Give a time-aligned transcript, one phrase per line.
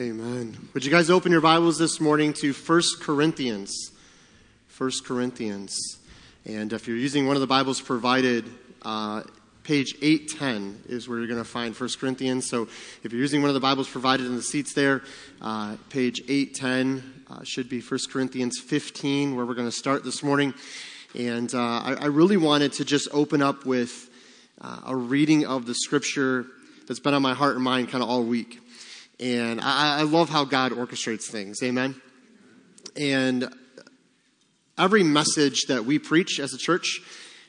[0.00, 0.56] Amen.
[0.72, 3.90] Would you guys open your Bibles this morning to 1 Corinthians?
[4.78, 5.78] 1 Corinthians.
[6.46, 8.48] And if you're using one of the Bibles provided,
[8.80, 9.24] uh,
[9.62, 12.48] page 810 is where you're going to find 1 Corinthians.
[12.48, 12.66] So
[13.02, 15.02] if you're using one of the Bibles provided in the seats there,
[15.42, 20.22] uh, page 810 uh, should be 1 Corinthians 15, where we're going to start this
[20.22, 20.54] morning.
[21.14, 24.08] And uh, I, I, really wanted to just open up with
[24.62, 26.46] uh, a reading of the scripture
[26.88, 28.60] that's been on my heart and mind kind of all week.
[29.20, 31.62] And I, I love how God orchestrates things.
[31.62, 32.00] Amen.
[32.96, 33.54] And
[34.78, 37.00] every message that we preach as a church,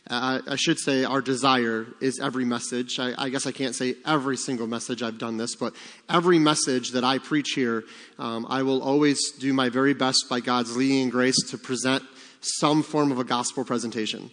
[0.09, 2.99] uh, I should say our desire is every message.
[2.99, 5.73] I, I, guess I can't say every single message I've done this, but
[6.09, 7.85] every message that I preach here,
[8.19, 12.03] um, I will always do my very best by God's leading and grace to present
[12.41, 14.29] some form of a gospel presentation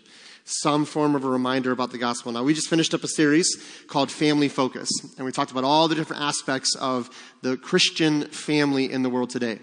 [0.48, 2.32] some form of a reminder about the gospel.
[2.32, 3.56] Now, we just finished up a series
[3.86, 7.10] called Family Focus, and we talked about all the different aspects of
[7.42, 9.58] the Christian family in the world today.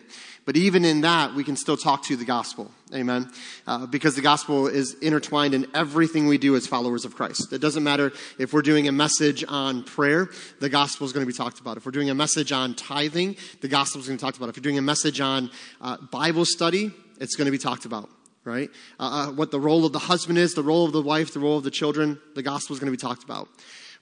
[0.45, 2.69] But even in that, we can still talk to the gospel.
[2.93, 3.31] Amen.
[3.65, 7.51] Uh, because the gospel is intertwined in everything we do as followers of Christ.
[7.51, 10.29] It doesn't matter if we're doing a message on prayer,
[10.59, 11.77] the gospel is going to be talked about.
[11.77, 14.49] If we're doing a message on tithing, the gospel is going to be talked about.
[14.49, 15.49] If you're doing a message on
[15.81, 18.07] uh, Bible study, it's going to be talked about
[18.45, 18.69] right?
[18.99, 21.39] Uh, uh, what the role of the husband is, the role of the wife, the
[21.39, 23.49] role of the children, the gospel is going to be talked about.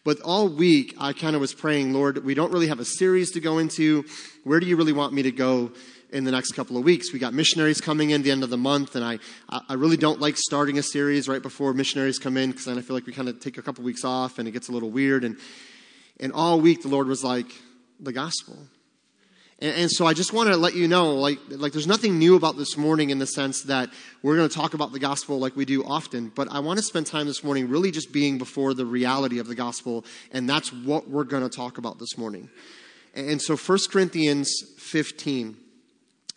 [0.03, 3.31] But all week, I kind of was praying, Lord, we don't really have a series
[3.31, 4.03] to go into.
[4.43, 5.71] Where do you really want me to go
[6.11, 7.13] in the next couple of weeks?
[7.13, 10.19] We got missionaries coming in the end of the month, and I, I really don't
[10.19, 13.13] like starting a series right before missionaries come in because then I feel like we
[13.13, 15.23] kind of take a couple weeks off and it gets a little weird.
[15.23, 15.37] And,
[16.19, 17.47] and all week, the Lord was like,
[17.99, 18.57] the gospel.
[19.63, 22.35] And, and, so I just want to let you know, like, like there's nothing new
[22.35, 23.89] about this morning in the sense that
[24.21, 26.33] we're going to talk about the gospel like we do often.
[26.35, 29.47] But I want to spend time this morning really just being before the reality of
[29.47, 32.49] the gospel, and that's what we're going to talk about this morning.
[33.15, 35.55] And so 1 Corinthians 15.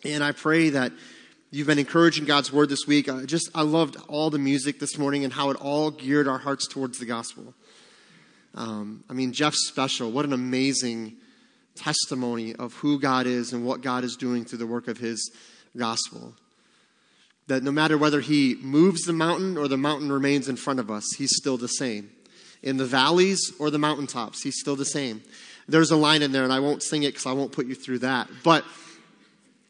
[0.05, 0.93] And I pray that
[1.51, 3.09] you've been encouraging God's word this week.
[3.09, 6.37] I just I loved all the music this morning and how it all geared our
[6.37, 7.53] hearts towards the gospel.
[8.55, 11.17] Um, I mean, Jeff's Special, what an amazing
[11.77, 15.31] testimony of who God is and what God is doing through the work of His
[15.75, 16.33] gospel.
[17.47, 20.91] That no matter whether He moves the mountain or the mountain remains in front of
[20.91, 22.11] us, He's still the same.
[22.63, 25.21] In the valleys or the mountaintops, He's still the same.
[25.67, 27.75] There's a line in there, and I won't sing it because I won't put you
[27.75, 28.29] through that.
[28.43, 28.63] But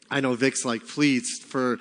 [0.10, 1.80] I know Vic's like, please, for,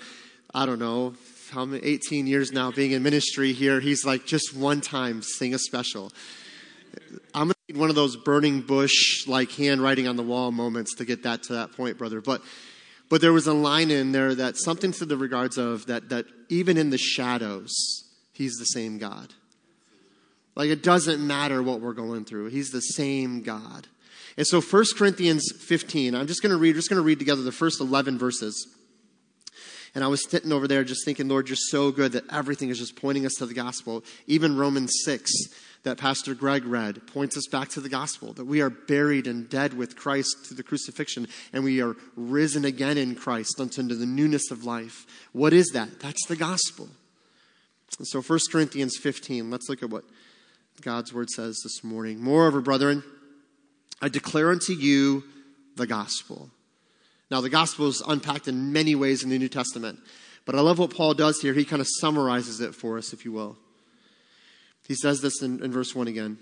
[0.54, 1.14] I don't know,
[1.50, 5.54] how many, 18 years now being in ministry here, he's like, just one time, sing
[5.54, 6.12] a special.
[7.34, 11.42] I'm one of those burning bush, like handwriting on the wall moments to get that
[11.44, 12.20] to that point, brother.
[12.20, 12.42] But,
[13.08, 16.26] but there was a line in there that something to the regards of that, that
[16.48, 17.72] even in the shadows,
[18.32, 19.34] he's the same God.
[20.54, 22.46] Like it doesn't matter what we're going through.
[22.46, 23.88] He's the same God.
[24.36, 27.42] And so 1 Corinthians 15, I'm just going to read, just going to read together
[27.42, 28.68] the first 11 verses.
[29.94, 32.78] And I was sitting over there just thinking, Lord, you're so good that everything is
[32.78, 34.04] just pointing us to the gospel.
[34.26, 35.32] Even Romans 6
[35.86, 39.48] that Pastor Greg read points us back to the gospel that we are buried and
[39.48, 44.04] dead with Christ through the crucifixion, and we are risen again in Christ unto the
[44.04, 45.06] newness of life.
[45.30, 46.00] What is that?
[46.00, 46.88] That's the gospel.
[47.98, 50.02] And so 1 Corinthians 15, let's look at what
[50.80, 52.20] God's word says this morning.
[52.20, 53.04] Moreover, brethren,
[54.02, 55.22] I declare unto you
[55.76, 56.50] the gospel.
[57.30, 60.00] Now, the gospel is unpacked in many ways in the New Testament,
[60.46, 61.54] but I love what Paul does here.
[61.54, 63.56] He kind of summarizes it for us, if you will.
[64.86, 66.38] He says this in, in verse 1 again.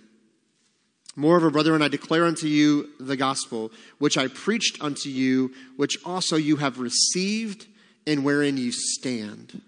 [1.16, 6.37] Moreover, brethren, I declare unto you the gospel, which I preached unto you, which also
[6.37, 7.66] you have received,
[8.06, 9.62] and wherein you stand.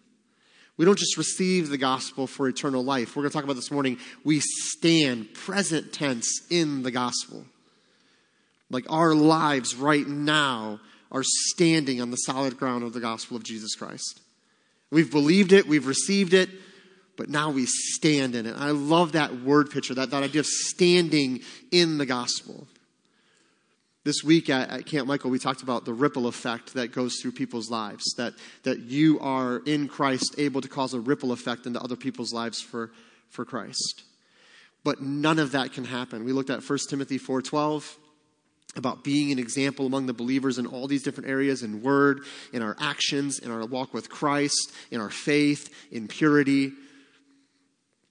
[0.76, 3.16] We don't just receive the gospel for eternal life.
[3.16, 3.98] We're going to talk about this morning.
[4.24, 7.44] We stand, present tense, in the gospel.
[8.68, 10.80] Like our lives right now
[11.12, 14.20] are standing on the solid ground of the gospel of Jesus Christ.
[14.90, 16.50] We've believed it, we've received it,
[17.16, 18.54] but now we stand in it.
[18.56, 21.40] I love that word picture, that, that idea of standing
[21.70, 22.66] in the gospel.
[24.04, 27.32] This week at, at, Camp Michael, we talked about the ripple effect that goes through
[27.32, 31.80] people's lives, that, that you are in Christ able to cause a ripple effect into
[31.80, 32.92] other people's lives for,
[33.30, 34.04] for Christ.
[34.84, 36.24] But none of that can happen.
[36.24, 37.96] We looked at 1 Timothy 4.12
[38.76, 42.20] about being an example among the believers in all these different areas in word,
[42.52, 46.72] in our actions, in our walk with Christ, in our faith, in purity.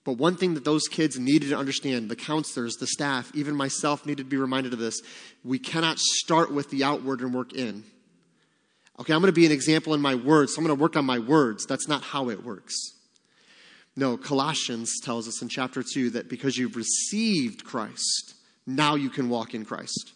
[0.06, 4.06] But one thing that those kids needed to understand, the counselors, the staff, even myself
[4.06, 5.02] needed to be reminded of this.
[5.44, 7.84] We cannot start with the outward and work in.
[9.00, 10.96] Okay, I'm going to be an example in my words, so I'm going to work
[10.96, 11.66] on my words.
[11.66, 12.76] That's not how it works.
[13.98, 18.36] No, Colossians tells us in chapter 2 that because you've received Christ,
[18.68, 20.14] now you can walk in Christ.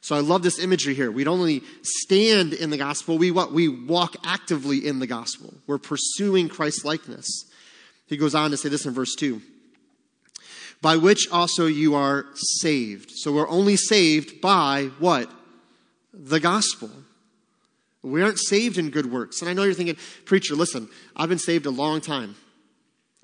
[0.00, 1.10] So I love this imagery here.
[1.10, 3.52] We don't only stand in the gospel, we what?
[3.52, 5.54] We walk actively in the gospel.
[5.66, 7.46] We're pursuing Christ likeness.
[8.06, 9.40] He goes on to say this in verse 2
[10.82, 13.12] by which also you are saved.
[13.14, 15.30] So we're only saved by what?
[16.12, 16.90] The gospel.
[18.02, 19.40] We aren't saved in good works.
[19.40, 22.34] And I know you're thinking, preacher, listen, I've been saved a long time.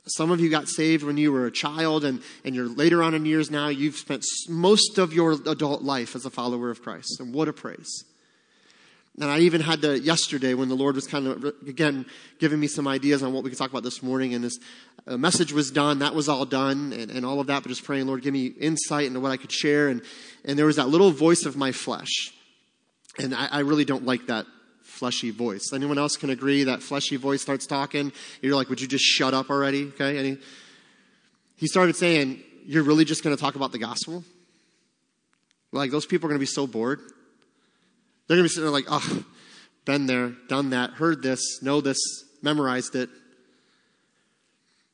[0.06, 3.12] Some of you got saved when you were a child, and, and you're later on
[3.12, 7.20] in years now, you've spent most of your adult life as a follower of Christ.
[7.20, 8.04] And what a praise.
[9.20, 12.06] And I even had to, yesterday, when the Lord was kind of, again,
[12.38, 14.60] giving me some ideas on what we could talk about this morning, and this
[15.08, 17.82] uh, message was done, that was all done, and, and all of that, but just
[17.82, 19.88] praying, Lord, give me insight into what I could share.
[19.88, 20.02] And,
[20.44, 22.32] and there was that little voice of my flesh.
[23.18, 24.46] And I, I really don't like that
[24.82, 25.72] fleshy voice.
[25.74, 28.12] Anyone else can agree that fleshy voice starts talking?
[28.40, 29.88] You're like, would you just shut up already?
[29.88, 30.16] Okay?
[30.16, 30.38] And he,
[31.56, 34.22] he started saying, You're really just going to talk about the gospel?
[35.72, 37.00] Like, those people are going to be so bored.
[38.28, 39.24] They're going to be sitting there like, oh,
[39.86, 41.98] been there, done that, heard this, know this,
[42.42, 43.08] memorized it.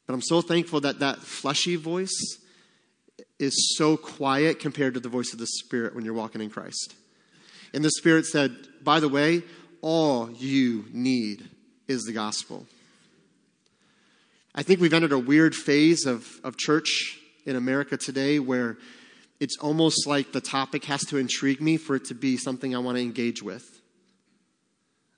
[0.07, 2.39] But I'm so thankful that that fleshy voice
[3.41, 6.95] is so quiet compared to the voice of the Spirit when you're walking in Christ.
[7.73, 9.43] And the Spirit said, by the way,
[9.81, 11.49] all you need
[11.89, 12.67] is the gospel.
[14.55, 18.79] I think we've entered a weird phase of, of church in America today where
[19.45, 22.79] it's almost like the topic has to intrigue me for it to be something I
[22.79, 23.63] want to engage with.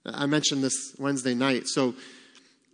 [0.05, 1.69] I mentioned this Wednesday night.
[1.69, 1.94] So,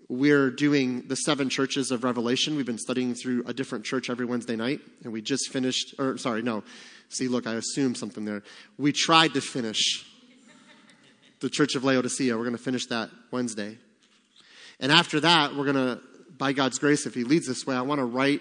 [0.09, 2.57] we're doing the seven churches of Revelation.
[2.57, 6.17] We've been studying through a different church every Wednesday night, and we just finished, or
[6.17, 6.65] sorry, no.
[7.11, 8.43] See, look, I assumed something there.
[8.79, 10.07] We tried to finish
[11.41, 12.35] the Church of Laodicea.
[12.35, 13.77] We're going to finish that Wednesday.
[14.81, 16.01] And after that, we're going to,
[16.39, 18.41] by God's grace, if He leads this way, I want to write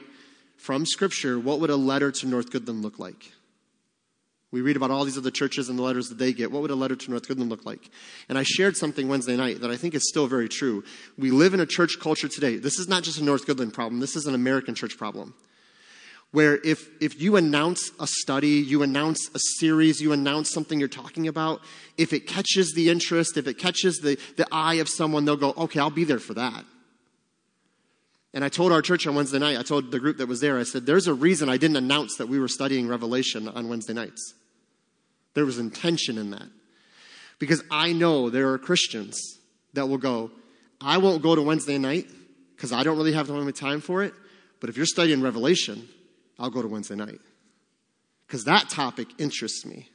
[0.62, 3.32] from Scripture, what would a letter to North Goodland look like?
[4.52, 6.52] We read about all these other churches and the letters that they get.
[6.52, 7.90] What would a letter to North Goodland look like?
[8.30, 10.84] And I shared something Wednesday night that I think is still very true.
[11.18, 12.58] We live in a church culture today.
[12.58, 15.34] This is not just a North Goodland problem, this is an American church problem.
[16.32, 20.88] Where if, if you announce a study, you announce a series, you announce something you're
[20.88, 21.62] talking about,
[21.98, 25.54] if it catches the interest, if it catches the, the eye of someone, they'll go,
[25.58, 26.66] okay, I'll be there for that.
[28.34, 30.58] And I told our church on Wednesday night, I told the group that was there,
[30.58, 33.94] I said, there's a reason I didn't announce that we were studying Revelation on Wednesday
[33.94, 34.34] nights.
[35.34, 36.48] There was intention in that.
[37.40, 39.20] Because I know there are Christians
[39.74, 40.32] that will go,
[40.80, 42.08] I won't go to Wednesday night
[42.56, 44.14] because I don't really have the time for it.
[44.60, 45.90] But if you're studying Revelation,
[46.40, 47.20] I'll go to Wednesday night
[48.28, 49.90] because that topic interests me.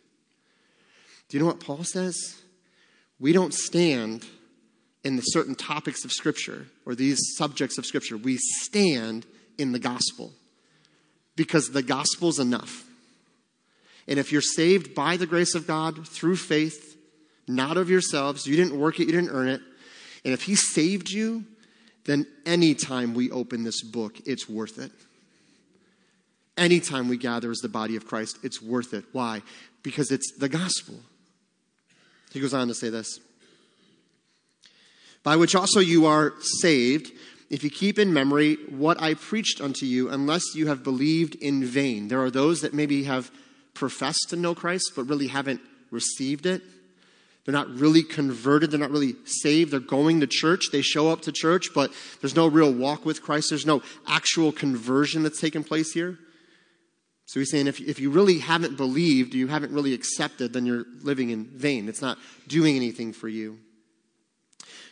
[1.28, 2.36] Do you know what Paul says?
[3.18, 4.26] We don't stand
[5.06, 8.16] in the certain topics of Scripture or these subjects of Scripture.
[8.16, 9.24] We stand
[9.56, 10.32] in the gospel
[11.36, 12.82] because the gospel's enough.
[14.08, 16.96] And if you're saved by the grace of God through faith,
[17.46, 19.60] not of yourselves, you didn't work it, you didn't earn it,
[20.24, 21.44] and if He saved you,
[22.04, 24.90] then anytime we open this book, it's worth it.
[26.56, 29.04] Anytime we gather as the body of Christ, it's worth it.
[29.12, 29.42] Why?
[29.84, 30.96] Because it's the gospel.
[32.32, 33.20] He goes on to say this
[35.26, 37.10] by which also you are saved,
[37.50, 41.64] if you keep in memory what I preached unto you, unless you have believed in
[41.64, 42.06] vain.
[42.06, 43.32] There are those that maybe have
[43.74, 46.62] professed to know Christ, but really haven't received it.
[47.44, 48.70] They're not really converted.
[48.70, 49.72] They're not really saved.
[49.72, 50.66] They're going to church.
[50.70, 53.48] They show up to church, but there's no real walk with Christ.
[53.50, 56.20] There's no actual conversion that's taken place here.
[57.24, 60.84] So he's saying if, if you really haven't believed, you haven't really accepted, then you're
[61.02, 61.88] living in vain.
[61.88, 62.16] It's not
[62.46, 63.58] doing anything for you.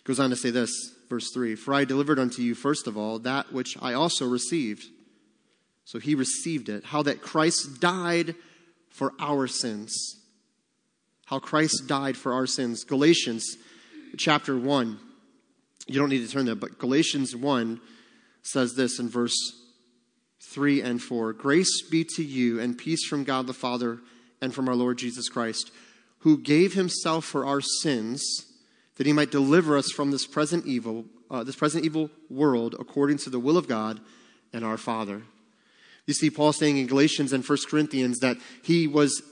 [0.04, 0.70] Goes on to say this,
[1.08, 4.84] verse 3 For I delivered unto you, first of all, that which I also received.
[5.84, 6.84] So he received it.
[6.84, 8.34] How that Christ died
[8.90, 10.20] for our sins.
[11.26, 12.84] How Christ died for our sins.
[12.84, 13.56] Galatians
[14.16, 14.98] chapter 1.
[15.86, 17.80] You don't need to turn there, but Galatians 1
[18.42, 19.36] says this in verse
[20.40, 24.00] 3 and 4 Grace be to you and peace from God the Father
[24.40, 25.70] and from our Lord Jesus Christ,
[26.20, 28.22] who gave himself for our sins
[28.96, 33.18] that he might deliver us from this present evil, uh, this present evil world, according
[33.18, 34.00] to the will of God
[34.52, 35.22] and our Father.
[36.06, 39.22] You see, Paul saying in Galatians and 1 Corinthians that he was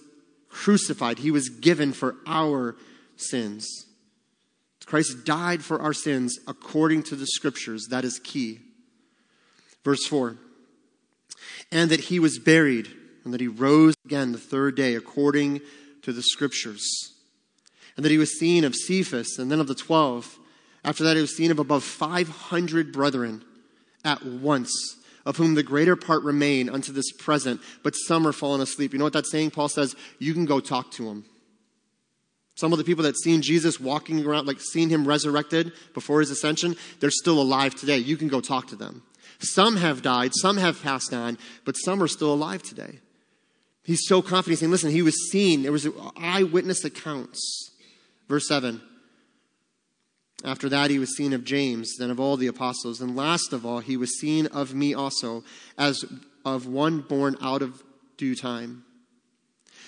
[0.48, 2.76] crucified, he was given for our
[3.16, 3.86] sins.
[4.86, 7.86] Christ died for our sins according to the scriptures.
[7.90, 8.60] That is key.
[9.84, 10.36] Verse 4
[11.70, 12.88] And that he was buried,
[13.24, 15.60] and that he rose again the third day according
[16.02, 17.12] to the scriptures
[17.96, 20.38] and that he was seen of Cephas and then of the twelve.
[20.84, 23.44] After that, he was seen of above 500 brethren
[24.04, 24.72] at once,
[25.24, 28.92] of whom the greater part remain unto this present, but some are fallen asleep.
[28.92, 29.52] You know what that's saying?
[29.52, 31.24] Paul says, You can go talk to them.
[32.54, 36.30] Some of the people that seen Jesus walking around, like seen him resurrected before his
[36.30, 37.98] ascension, they're still alive today.
[37.98, 39.02] You can go talk to them.
[39.38, 43.00] Some have died, some have passed on, but some are still alive today.
[43.84, 45.62] He's so confident, he's saying, Listen, he was seen.
[45.62, 47.71] There was eyewitness accounts.
[48.28, 48.80] Verse 7.
[50.44, 53.00] After that, he was seen of James, then of all the apostles.
[53.00, 55.44] And last of all, he was seen of me also,
[55.78, 56.04] as
[56.44, 57.82] of one born out of
[58.16, 58.84] due time.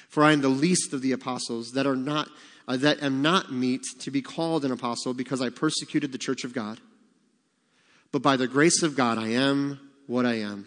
[0.09, 2.29] For I am the least of the apostles that are not
[2.67, 6.45] uh, that am not meet to be called an apostle because I persecuted the church
[6.45, 6.81] of God.
[8.11, 10.67] But by the grace of God, I am what I am.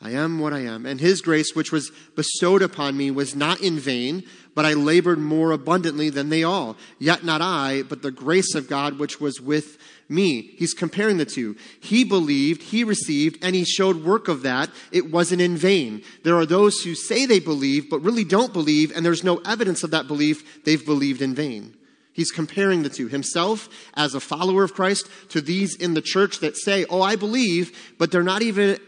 [0.00, 0.84] I am what I am.
[0.84, 4.24] And his grace, which was bestowed upon me, was not in vain,
[4.54, 6.76] but I labored more abundantly than they all.
[6.98, 10.54] Yet not I, but the grace of God which was with me.
[10.58, 11.56] He's comparing the two.
[11.80, 14.70] He believed, he received, and he showed work of that.
[14.92, 16.02] It wasn't in vain.
[16.24, 19.82] There are those who say they believe, but really don't believe, and there's no evidence
[19.82, 20.64] of that belief.
[20.64, 21.74] They've believed in vain.
[22.12, 26.40] He's comparing the two himself as a follower of Christ to these in the church
[26.40, 28.78] that say, Oh, I believe, but they're not even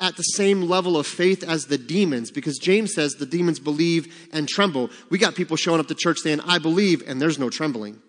[0.00, 4.28] at the same level of faith as the demons because James says the demons believe
[4.32, 4.90] and tremble.
[5.10, 8.00] We got people showing up to church saying, I believe, and there's no trembling.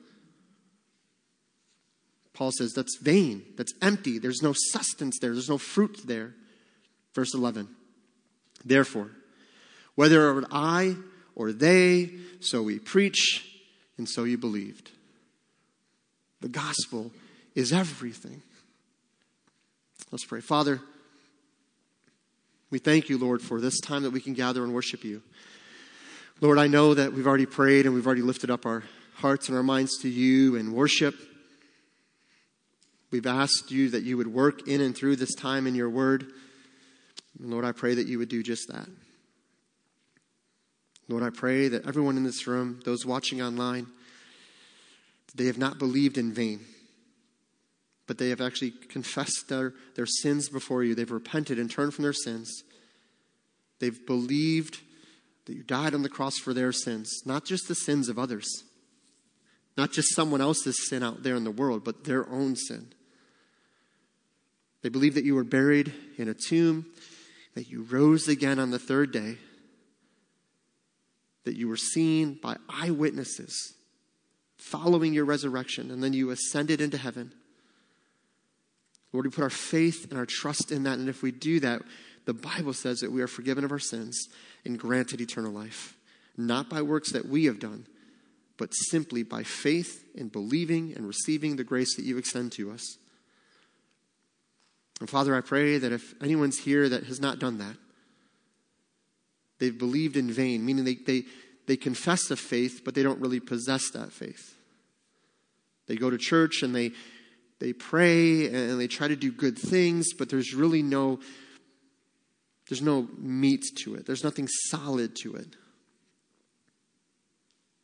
[2.33, 6.35] Paul says that's vain, that's empty, there's no sustenance there, there's no fruit there.
[7.15, 7.67] Verse 11.
[8.63, 9.09] Therefore,
[9.95, 10.95] whether it were I
[11.35, 13.43] or they, so we preach,
[13.97, 14.91] and so you believed.
[16.41, 17.11] The gospel
[17.55, 18.43] is everything.
[20.11, 20.41] Let's pray.
[20.41, 20.81] Father,
[22.69, 25.21] we thank you, Lord, for this time that we can gather and worship you.
[26.41, 28.83] Lord, I know that we've already prayed and we've already lifted up our
[29.15, 31.15] hearts and our minds to you in worship.
[33.09, 36.27] We've asked you that you would work in and through this time in your word.
[37.39, 38.87] And Lord, I pray that you would do just that.
[41.07, 43.87] Lord, I pray that everyone in this room, those watching online,
[45.33, 46.65] they have not believed in vain
[48.07, 50.95] but they have actually confessed their, their sins before you.
[50.95, 52.63] They've repented and turned from their sins.
[53.79, 54.79] They've believed
[55.45, 58.63] that you died on the cross for their sins, not just the sins of others,
[59.77, 62.93] not just someone else's sin out there in the world, but their own sin.
[64.81, 66.85] They believe that you were buried in a tomb,
[67.55, 69.37] that you rose again on the third day,
[71.43, 73.73] that you were seen by eyewitnesses
[74.57, 77.33] following your resurrection, and then you ascended into heaven.
[79.17, 80.99] Lord, we put our faith and our trust in that.
[80.99, 81.81] And if we do that,
[82.25, 84.27] the Bible says that we are forgiven of our sins
[84.63, 85.97] and granted eternal life.
[86.37, 87.87] Not by works that we have done,
[88.57, 92.99] but simply by faith and believing and receiving the grace that you extend to us.
[94.99, 97.75] And Father, I pray that if anyone's here that has not done that,
[99.57, 101.23] they've believed in vain, meaning they, they,
[101.65, 104.55] they confess the faith, but they don't really possess that faith.
[105.87, 106.91] They go to church and they
[107.59, 111.19] they pray and they try to do good things, but there's really no
[112.69, 114.05] there's no meat to it.
[114.05, 115.55] There's nothing solid to it.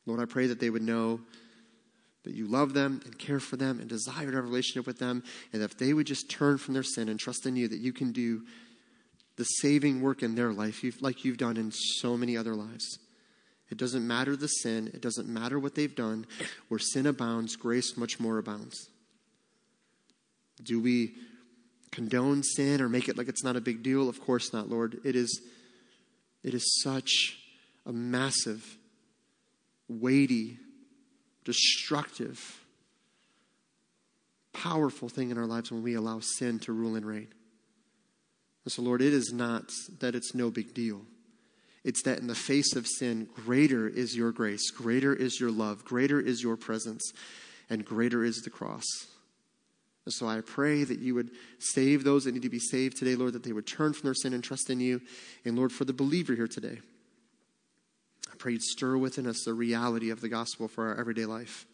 [0.05, 1.21] Lord, I pray that they would know
[2.23, 4.99] that you love them and care for them and desire to have a relationship with
[4.99, 7.79] them, and if they would just turn from their sin and trust in you, that
[7.79, 8.43] you can do
[9.35, 12.99] the saving work in their life like you've done in so many other lives.
[13.69, 16.27] It doesn't matter the sin, it doesn't matter what they've done.
[16.67, 18.89] Where sin abounds, grace much more abounds.
[20.63, 21.15] Do we
[21.91, 24.09] condone sin or make it like it's not a big deal?
[24.09, 24.99] Of course not, Lord.
[25.03, 25.41] It is,
[26.43, 27.37] it is such
[27.85, 28.77] a massive,
[29.87, 30.57] weighty,
[31.43, 32.61] destructive,
[34.53, 37.27] powerful thing in our lives when we allow sin to rule and reign.
[38.65, 41.01] And so, Lord, it is not that it's no big deal.
[41.83, 45.83] It's that in the face of sin, greater is your grace, greater is your love,
[45.83, 47.11] greater is your presence,
[47.69, 48.85] and greater is the cross.
[50.05, 53.15] And so I pray that you would save those that need to be saved today,
[53.15, 55.01] Lord, that they would turn from their sin and trust in you.
[55.45, 56.79] And Lord, for the believer here today,
[58.31, 61.65] I pray you'd stir within us the reality of the gospel for our everyday life.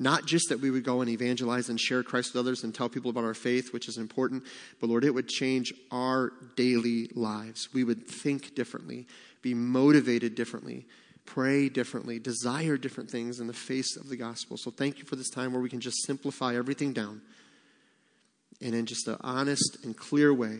[0.00, 2.88] Not just that we would go and evangelize and share Christ with others and tell
[2.88, 4.42] people about our faith, which is important,
[4.80, 7.68] but Lord, it would change our daily lives.
[7.72, 9.06] We would think differently,
[9.42, 10.86] be motivated differently,
[11.34, 14.56] pray differently, desire different things in the face of the gospel.
[14.56, 17.22] So thank you for this time where we can just simplify everything down.
[18.60, 20.58] And in just an honest and clear way,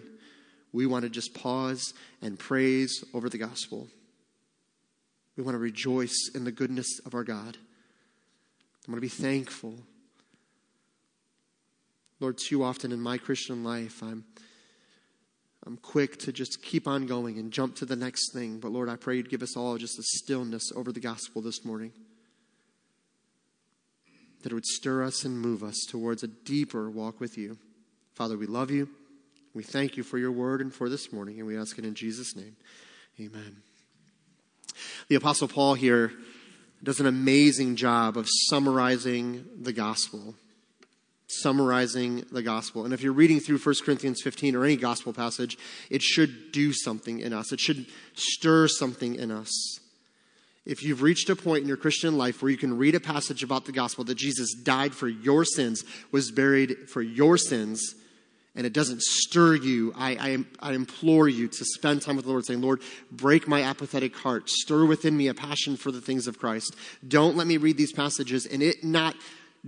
[0.73, 3.89] we want to just pause and praise over the gospel.
[5.37, 7.57] We want to rejoice in the goodness of our God.
[8.87, 9.75] I want to be thankful.
[12.21, 14.25] Lord, too often in my Christian life, I'm,
[15.67, 18.61] I'm quick to just keep on going and jump to the next thing.
[18.61, 21.65] But Lord, I pray you'd give us all just a stillness over the gospel this
[21.65, 21.93] morning.
[24.43, 27.59] That it would stir us and move us towards a deeper walk with you.
[28.15, 28.89] Father, we love you.
[29.53, 31.95] We thank you for your word and for this morning, and we ask it in
[31.95, 32.57] Jesus' name.
[33.19, 33.57] Amen.
[35.09, 36.13] The Apostle Paul here
[36.83, 40.35] does an amazing job of summarizing the gospel
[41.31, 42.85] summarizing the gospel.
[42.85, 45.57] And if you're reading through 1 Corinthians 15 or any gospel passage,
[45.89, 47.53] it should do something in us.
[47.53, 49.79] It should stir something in us.
[50.67, 53.43] If you've reached a point in your Christian life where you can read a passage
[53.43, 57.95] about the gospel that Jesus died for your sins, was buried for your sins,
[58.55, 62.31] and it doesn't stir you, I, I, I, implore you to spend time with the
[62.31, 64.51] Lord saying, Lord, break my apathetic heart.
[64.51, 66.75] Stir within me a passion for the things of Christ.
[67.07, 69.15] Don't let me read these passages and it not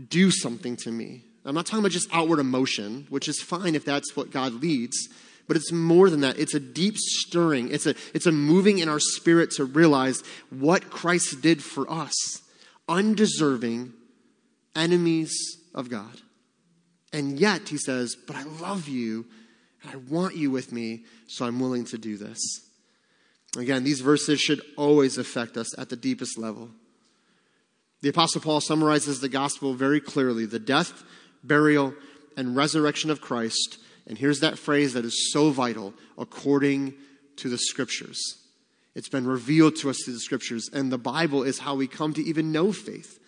[0.08, 1.24] do something to me.
[1.44, 5.08] I'm not talking about just outward emotion, which is fine if that's what God leads,
[5.48, 6.38] but it's more than that.
[6.38, 7.70] It's a deep stirring.
[7.70, 12.42] It's a, it's a moving in our spirit to realize what Christ did for us,
[12.88, 13.92] undeserving
[14.76, 16.20] enemies of God.
[17.12, 19.26] And yet, he says, But I love you
[19.82, 22.38] and I want you with me, so I'm willing to do this.
[23.56, 26.70] Again, these verses should always affect us at the deepest level.
[28.00, 31.04] The Apostle Paul summarizes the gospel very clearly the death,
[31.44, 31.94] burial,
[32.36, 33.78] and resurrection of Christ.
[34.06, 36.94] And here's that phrase that is so vital according
[37.36, 38.38] to the scriptures.
[38.94, 42.12] It's been revealed to us through the scriptures, and the Bible is how we come
[42.14, 43.18] to even know faith.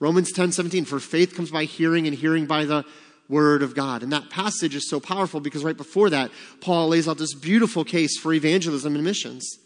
[0.00, 2.84] Romans 10 17, for faith comes by hearing, and hearing by the
[3.28, 4.02] word of God.
[4.02, 7.84] And that passage is so powerful because right before that, Paul lays out this beautiful
[7.84, 9.58] case for evangelism and missions.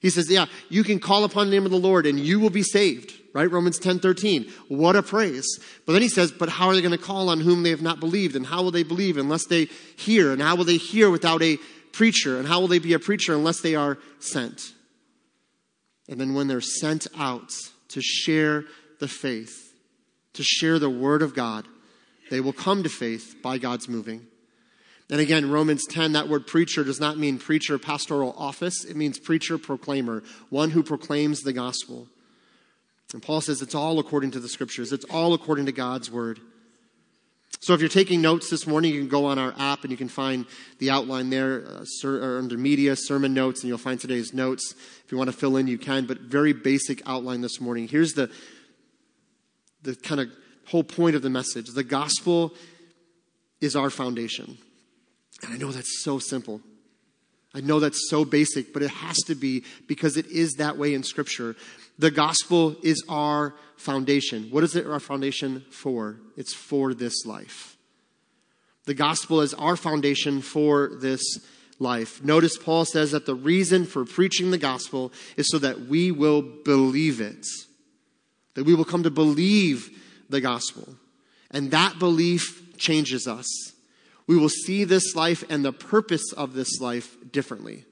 [0.00, 2.50] He says, Yeah, you can call upon the name of the Lord and you will
[2.50, 3.50] be saved right?
[3.50, 4.50] Romans 10 13.
[4.68, 5.46] What a praise.
[5.86, 7.82] But then he says, But how are they going to call on whom they have
[7.82, 8.36] not believed?
[8.36, 9.66] And how will they believe unless they
[9.96, 10.32] hear?
[10.32, 11.58] And how will they hear without a
[11.92, 12.38] preacher?
[12.38, 14.72] And how will they be a preacher unless they are sent?
[16.08, 17.52] And then when they're sent out
[17.88, 18.64] to share
[18.98, 19.74] the faith,
[20.34, 21.66] to share the word of God,
[22.30, 24.26] they will come to faith by God's moving.
[25.10, 28.84] And again, Romans 10, that word preacher does not mean preacher, pastoral office.
[28.84, 32.06] It means preacher, proclaimer, one who proclaims the gospel.
[33.12, 36.38] And Paul says it's all according to the scriptures, it's all according to God's word.
[37.58, 39.96] So if you're taking notes this morning, you can go on our app and you
[39.96, 40.46] can find
[40.78, 44.74] the outline there uh, ser- under media, sermon notes, and you'll find today's notes.
[45.04, 47.88] If you want to fill in, you can, but very basic outline this morning.
[47.88, 48.30] Here's the,
[49.82, 50.28] the kind of
[50.68, 52.54] whole point of the message the gospel
[53.60, 54.56] is our foundation.
[55.42, 56.60] And I know that's so simple.
[57.54, 60.94] I know that's so basic, but it has to be because it is that way
[60.94, 61.56] in Scripture.
[61.98, 64.48] The gospel is our foundation.
[64.50, 66.20] What is it our foundation for?
[66.36, 67.76] It's for this life.
[68.84, 71.22] The gospel is our foundation for this
[71.78, 72.22] life.
[72.22, 76.42] Notice Paul says that the reason for preaching the gospel is so that we will
[76.42, 77.46] believe it,
[78.54, 79.90] that we will come to believe
[80.28, 80.94] the gospel.
[81.50, 83.46] And that belief changes us.
[84.30, 87.84] We will see this life and the purpose of this life differently.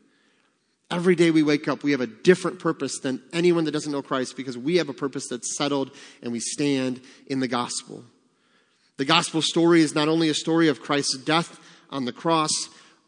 [0.88, 4.02] Every day we wake up, we have a different purpose than anyone that doesn't know
[4.02, 5.90] Christ because we have a purpose that's settled
[6.22, 8.04] and we stand in the gospel.
[8.98, 11.58] The gospel story is not only a story of Christ's death
[11.90, 12.52] on the cross,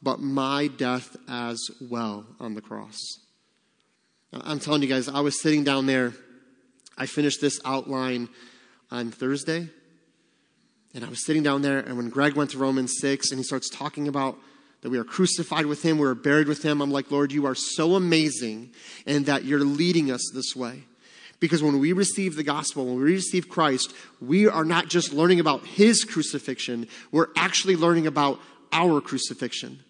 [0.03, 2.99] but my death as well on the cross.
[4.33, 6.15] I'm telling you guys, I was sitting down there.
[6.99, 8.29] I finished this outline
[8.91, 9.69] on Thursday.
[10.95, 13.45] And I was sitting down there, and when Greg went to Romans 6 and he
[13.45, 14.37] starts talking about
[14.83, 16.81] that we are crucified with him, we are buried with him.
[16.81, 18.71] I'm like, Lord, you are so amazing
[19.07, 20.85] and that you're leading us this way.
[21.39, 25.41] Because when we receive the gospel, when we receive Christ, we are not just learning
[25.41, 28.41] about his crucifixion, we're actually learning about
[28.73, 29.81] our crucifixion.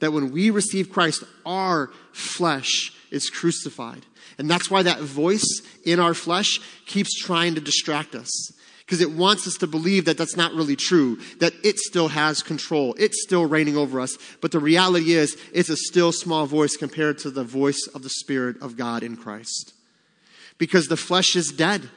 [0.00, 4.06] That when we receive Christ, our flesh is crucified.
[4.38, 8.52] And that's why that voice in our flesh keeps trying to distract us
[8.88, 12.42] because it wants us to believe that that's not really true, that it still has
[12.42, 14.16] control, it's still reigning over us.
[14.40, 18.08] But the reality is, it's a still small voice compared to the voice of the
[18.08, 19.74] Spirit of God in Christ.
[20.56, 21.90] Because the flesh is dead.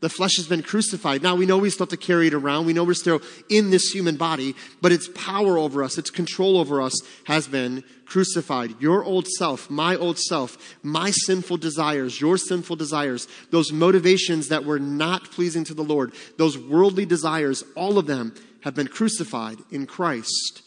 [0.00, 1.22] The flesh has been crucified.
[1.22, 2.66] Now we know we still have to carry it around.
[2.66, 6.58] We know we're still in this human body, but its power over us, its control
[6.58, 8.78] over us has been crucified.
[8.78, 14.66] Your old self, my old self, my sinful desires, your sinful desires, those motivations that
[14.66, 19.58] were not pleasing to the Lord, those worldly desires, all of them have been crucified
[19.70, 20.62] in Christ.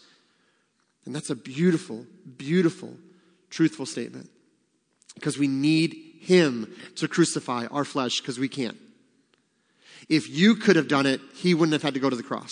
[1.05, 2.05] And that's a beautiful,
[2.37, 2.95] beautiful,
[3.51, 4.29] truthful statement.
[5.13, 8.77] Because we need Him to crucify our flesh because we can't.
[10.09, 12.51] If you could have done it, he wouldn't have had to go to the cross.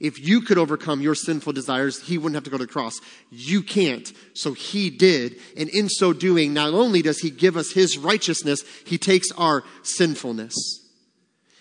[0.00, 2.98] If you could overcome your sinful desires, he wouldn't have to go to the cross.
[3.30, 4.12] You can't.
[4.34, 5.36] So he did.
[5.56, 9.62] And in so doing, not only does he give us his righteousness, he takes our
[9.84, 10.54] sinfulness.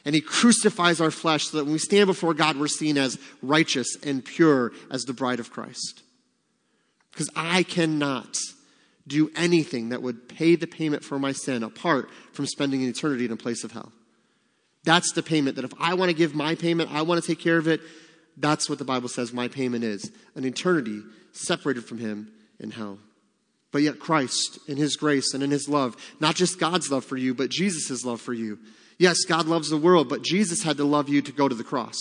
[0.06, 3.19] And he crucifies our flesh so that when we stand before God, we're seen as
[3.43, 6.02] righteous and pure as the bride of Christ.
[7.12, 8.39] Because I cannot
[9.06, 13.26] do anything that would pay the payment for my sin apart from spending an eternity
[13.26, 13.91] in a place of hell.
[14.83, 17.39] That's the payment that if I want to give my payment, I want to take
[17.39, 17.81] care of it,
[18.37, 21.01] that's what the Bible says my payment is an eternity
[21.33, 22.97] separated from Him in hell.
[23.71, 27.17] But yet, Christ, in His grace and in His love, not just God's love for
[27.17, 28.59] you, but Jesus' love for you.
[28.97, 31.63] Yes, God loves the world, but Jesus had to love you to go to the
[31.63, 31.97] cross.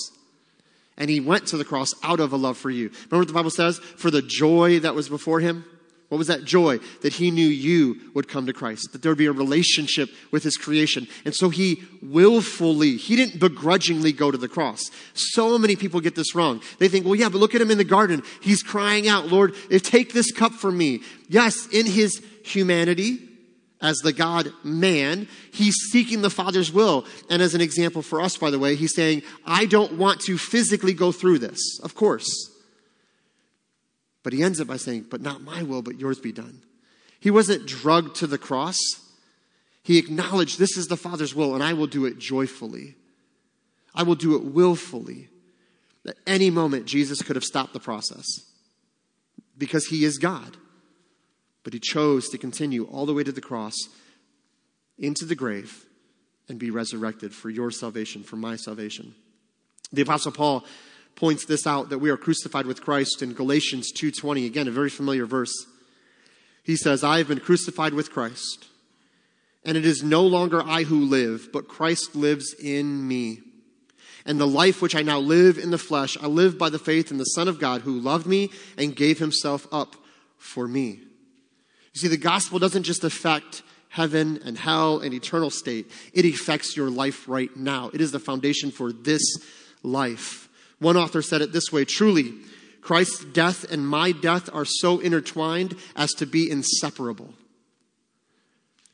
[0.97, 2.89] And He went to the cross out of a love for you.
[2.89, 3.79] Remember what the Bible says?
[3.79, 5.65] For the joy that was before Him,
[6.11, 6.79] what was that joy?
[7.03, 10.43] That he knew you would come to Christ, that there would be a relationship with
[10.43, 11.07] his creation.
[11.25, 14.91] And so he willfully, he didn't begrudgingly go to the cross.
[15.15, 16.63] So many people get this wrong.
[16.81, 18.25] They think, well, yeah, but look at him in the garden.
[18.41, 21.03] He's crying out, Lord, take this cup from me.
[21.29, 23.21] Yes, in his humanity,
[23.81, 27.07] as the God man, he's seeking the Father's will.
[27.31, 30.37] And as an example for us, by the way, he's saying, I don't want to
[30.37, 31.79] physically go through this.
[31.85, 32.50] Of course.
[34.23, 36.63] But he ends it by saying, But not my will, but yours be done.
[37.19, 38.79] He wasn't drugged to the cross.
[39.83, 42.97] He acknowledged, This is the Father's will, and I will do it joyfully.
[43.95, 45.29] I will do it willfully.
[46.07, 48.27] At any moment, Jesus could have stopped the process
[49.59, 50.57] because he is God.
[51.63, 53.77] But he chose to continue all the way to the cross,
[54.99, 55.85] into the grave,
[56.49, 59.15] and be resurrected for your salvation, for my salvation.
[59.93, 60.65] The Apostle Paul
[61.21, 64.89] points this out that we are crucified with Christ in Galatians 2:20 again a very
[64.89, 65.67] familiar verse.
[66.65, 68.69] He says, "I have been crucified with Christ,
[69.63, 73.43] and it is no longer I who live, but Christ lives in me.
[74.25, 77.11] And the life which I now live in the flesh, I live by the faith
[77.11, 79.97] in the Son of God who loved me and gave himself up
[80.39, 81.01] for me."
[81.93, 85.91] You see, the gospel doesn't just affect heaven and hell and eternal state.
[86.15, 87.91] It affects your life right now.
[87.93, 89.23] It is the foundation for this
[89.83, 90.47] life.
[90.81, 92.35] One author said it this way truly,
[92.81, 97.35] Christ's death and my death are so intertwined as to be inseparable.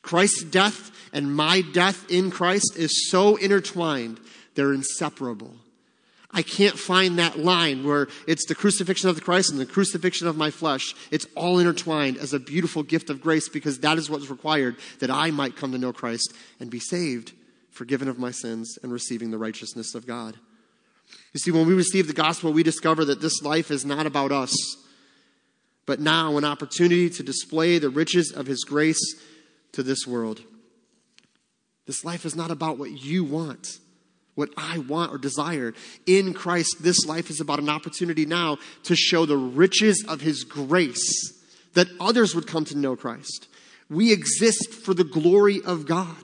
[0.01, 4.19] Christ's death and my death in Christ is so intertwined,
[4.55, 5.55] they're inseparable.
[6.29, 10.27] I can't find that line where it's the crucifixion of the Christ and the crucifixion
[10.27, 10.93] of my flesh.
[11.09, 15.09] It's all intertwined as a beautiful gift of grace because that is what's required that
[15.09, 17.31] I might come to know Christ and be saved,
[17.71, 20.37] forgiven of my sins, and receiving the righteousness of God.
[21.33, 24.31] You see, when we receive the gospel, we discover that this life is not about
[24.31, 24.55] us,
[25.85, 29.15] but now an opportunity to display the riches of His grace
[29.73, 30.41] to this world.
[31.85, 33.79] This life is not about what you want,
[34.35, 35.73] what I want or desire.
[36.05, 40.43] In Christ, this life is about an opportunity now to show the riches of His
[40.43, 41.33] grace
[41.73, 43.47] that others would come to know Christ.
[43.89, 46.17] We exist for the glory of God.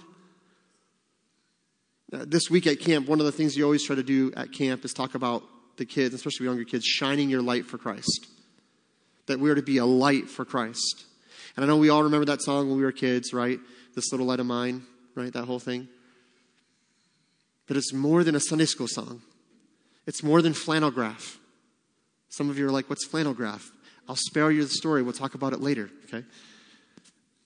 [2.14, 4.52] Uh, this week at camp, one of the things you always try to do at
[4.52, 5.44] camp is talk about
[5.78, 8.28] the kids, especially younger kids, shining your light for Christ.
[9.26, 11.06] That we are to be a light for Christ.
[11.56, 13.60] And I know we all remember that song when we were kids, right?
[13.96, 14.84] This little light of mine,
[15.16, 15.34] right?
[15.34, 15.88] That whole thing.
[17.68, 19.24] But it's more than a Sunday school song.
[20.06, 21.40] It's more than flannel graph.
[22.30, 23.72] Some of you are like, what's flannel graph?
[24.08, 25.02] I'll spare you the story.
[25.02, 26.26] We'll talk about it later, okay?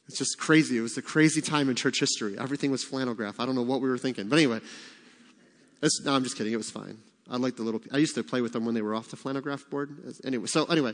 [0.08, 0.78] It's just crazy.
[0.78, 2.38] It was a crazy time in church history.
[2.38, 3.40] Everything was flannel graph.
[3.40, 4.30] I don't know what we were thinking.
[4.30, 4.62] But anyway,
[6.04, 6.54] no, I'm just kidding.
[6.54, 6.98] It was fine.
[7.30, 9.18] I like the little, I used to play with them when they were off the
[9.18, 10.16] flannel graph board.
[10.24, 10.94] Anyway, so anyway.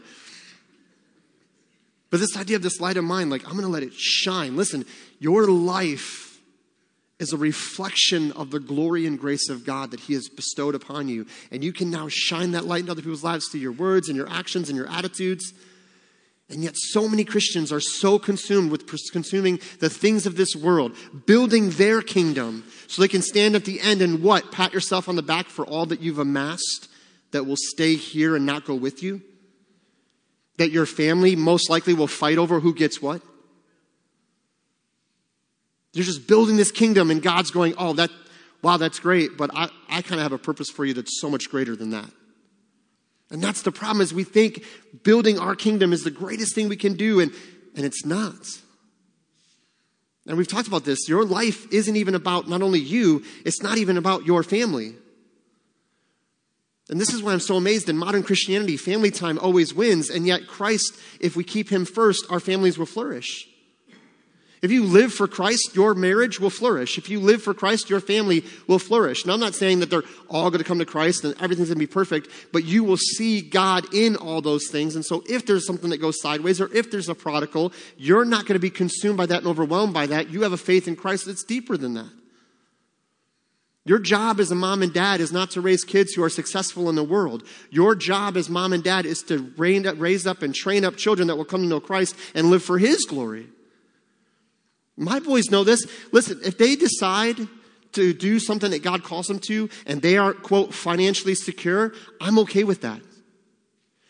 [2.09, 4.55] But this idea of this light of mine, like, I'm going to let it shine.
[4.55, 4.85] Listen,
[5.19, 6.39] your life
[7.19, 11.07] is a reflection of the glory and grace of God that He has bestowed upon
[11.07, 11.27] you.
[11.51, 14.17] And you can now shine that light in other people's lives through your words and
[14.17, 15.53] your actions and your attitudes.
[16.49, 20.95] And yet, so many Christians are so consumed with consuming the things of this world,
[21.25, 24.51] building their kingdom, so they can stand at the end and what?
[24.51, 26.89] Pat yourself on the back for all that you've amassed
[27.31, 29.21] that will stay here and not go with you?
[30.57, 33.21] That your family most likely will fight over who gets what?
[35.93, 38.09] You're just building this kingdom, and God's going, oh, that,
[38.61, 41.29] wow, that's great, but I, I kind of have a purpose for you that's so
[41.29, 42.09] much greater than that.
[43.33, 44.63] And that's the problem is we think
[45.01, 47.33] building our kingdom is the greatest thing we can do, and,
[47.75, 48.45] and it's not.
[50.27, 51.09] And we've talked about this.
[51.09, 54.93] Your life isn't even about not only you, it's not even about your family.
[56.89, 58.77] And this is why I'm so amazed in modern Christianity.
[58.77, 62.85] Family time always wins, and yet Christ, if we keep him first, our families will
[62.85, 63.47] flourish.
[64.63, 66.97] If you live for Christ, your marriage will flourish.
[66.97, 69.25] If you live for Christ, your family will flourish.
[69.25, 71.75] Now, I'm not saying that they're all going to come to Christ and everything's going
[71.75, 74.95] to be perfect, but you will see God in all those things.
[74.95, 78.45] And so, if there's something that goes sideways or if there's a prodigal, you're not
[78.45, 80.29] going to be consumed by that and overwhelmed by that.
[80.29, 82.11] You have a faith in Christ that's deeper than that.
[83.83, 86.87] Your job as a mom and dad is not to raise kids who are successful
[86.87, 87.43] in the world.
[87.69, 91.35] Your job as mom and dad is to raise up and train up children that
[91.35, 93.47] will come to know Christ and live for His glory.
[94.95, 95.85] My boys know this.
[96.11, 97.47] Listen, if they decide
[97.93, 102.39] to do something that God calls them to and they are, quote, financially secure, I'm
[102.39, 103.01] okay with that.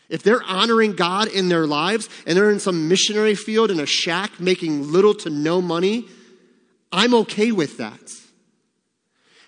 [0.08, 3.86] If they're honoring God in their lives and they're in some missionary field in a
[3.86, 6.06] shack making little to no money,
[6.92, 8.00] I'm okay with that.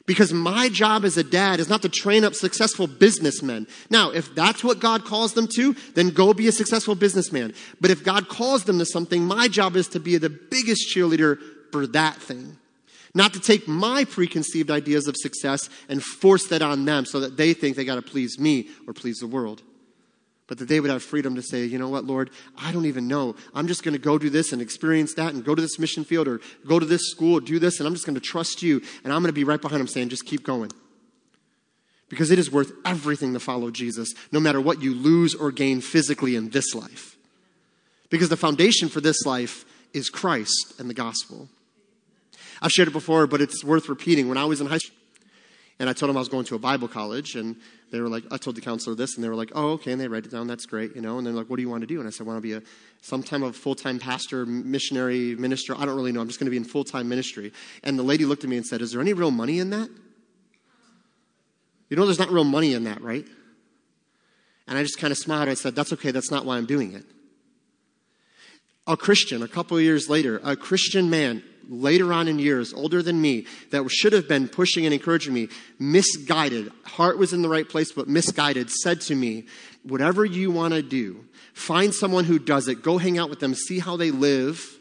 [0.06, 3.66] Because my job as a dad is not to train up successful businessmen.
[3.90, 7.54] Now, if that's what God calls them to, then go be a successful businessman.
[7.80, 11.38] But if God calls them to something, my job is to be the biggest cheerleader
[11.72, 12.56] for that thing.
[13.14, 17.36] Not to take my preconceived ideas of success and force that on them so that
[17.36, 19.62] they think they got to please me or please the world
[20.46, 23.08] but that they would have freedom to say, you know what, Lord, I don't even
[23.08, 23.34] know.
[23.54, 26.04] I'm just going to go do this and experience that and go to this mission
[26.04, 28.80] field or go to this school, do this, and I'm just going to trust you.
[29.02, 30.70] And I'm going to be right behind them saying, just keep going.
[32.08, 35.80] Because it is worth everything to follow Jesus, no matter what you lose or gain
[35.80, 37.16] physically in this life.
[38.08, 41.48] Because the foundation for this life is Christ and the gospel.
[42.62, 44.28] I've shared it before, but it's worth repeating.
[44.28, 44.96] When I was in high school,
[45.78, 47.56] and I told them I was going to a Bible college, and
[47.92, 50.00] they were like, I told the counselor this, and they were like, oh, okay, and
[50.00, 51.82] they write it down, that's great, you know, and they're like, what do you want
[51.82, 52.00] to do?
[52.00, 52.62] And I said, I want to be a,
[53.00, 56.56] sometime a full-time pastor, missionary, minister, I don't really know, I'm just going to be
[56.56, 57.52] in full-time ministry.
[57.84, 59.88] And the lady looked at me and said, is there any real money in that?
[61.88, 63.24] You know, there's not real money in that, right?
[64.66, 65.48] And I just kind of smiled.
[65.48, 67.04] I said, that's okay, that's not why I'm doing it.
[68.88, 73.02] A Christian, a couple of years later, a Christian man later on in years, older
[73.02, 75.48] than me, that should have been pushing and encouraging me,
[75.78, 79.44] misguided, heart was in the right place, but misguided, said to me,
[79.82, 81.24] Whatever you want to do,
[81.54, 84.76] find someone who does it, go hang out with them, see how they live,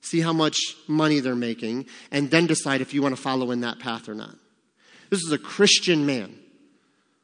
[0.00, 0.56] see how much
[0.88, 4.14] money they're making, and then decide if you want to follow in that path or
[4.14, 4.34] not.
[5.10, 6.34] This is a Christian man.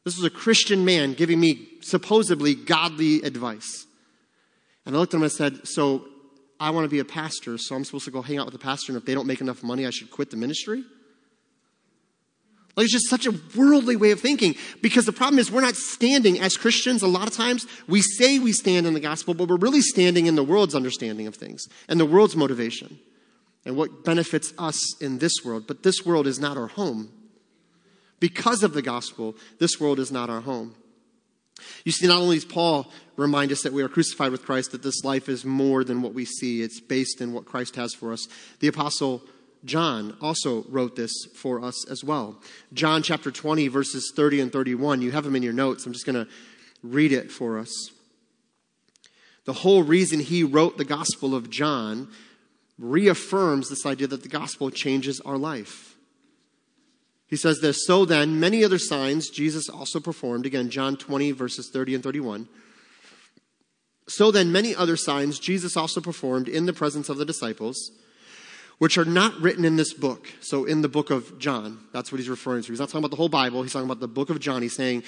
[0.04, 3.86] This is a Christian man giving me supposedly godly advice.
[4.84, 6.06] And I looked at him and said, So
[6.58, 8.58] I want to be a pastor, so I'm supposed to go hang out with the
[8.58, 10.84] pastor, and if they don't make enough money, I should quit the ministry?
[12.76, 15.76] Like, it's just such a worldly way of thinking because the problem is we're not
[15.76, 17.02] standing as Christians.
[17.02, 20.26] A lot of times we say we stand in the gospel, but we're really standing
[20.26, 22.98] in the world's understanding of things and the world's motivation
[23.64, 25.66] and what benefits us in this world.
[25.66, 27.10] But this world is not our home.
[28.20, 30.74] Because of the gospel, this world is not our home.
[31.84, 34.82] You see, not only does Paul remind us that we are crucified with Christ, that
[34.82, 38.12] this life is more than what we see, it's based in what Christ has for
[38.12, 38.26] us.
[38.60, 39.22] The Apostle
[39.64, 42.40] John also wrote this for us as well.
[42.72, 45.02] John chapter 20, verses 30 and 31.
[45.02, 45.86] You have them in your notes.
[45.86, 46.30] I'm just going to
[46.82, 47.90] read it for us.
[49.44, 52.08] The whole reason he wrote the Gospel of John
[52.78, 55.95] reaffirms this idea that the gospel changes our life.
[57.28, 60.46] He says this So then, many other signs Jesus also performed.
[60.46, 62.48] Again, John 20, verses 30 and 31.
[64.08, 67.90] So then, many other signs Jesus also performed in the presence of the disciples,
[68.78, 70.28] which are not written in this book.
[70.40, 72.68] So, in the book of John, that's what he's referring to.
[72.72, 74.62] He's not talking about the whole Bible, he's talking about the book of John.
[74.62, 75.02] He's saying,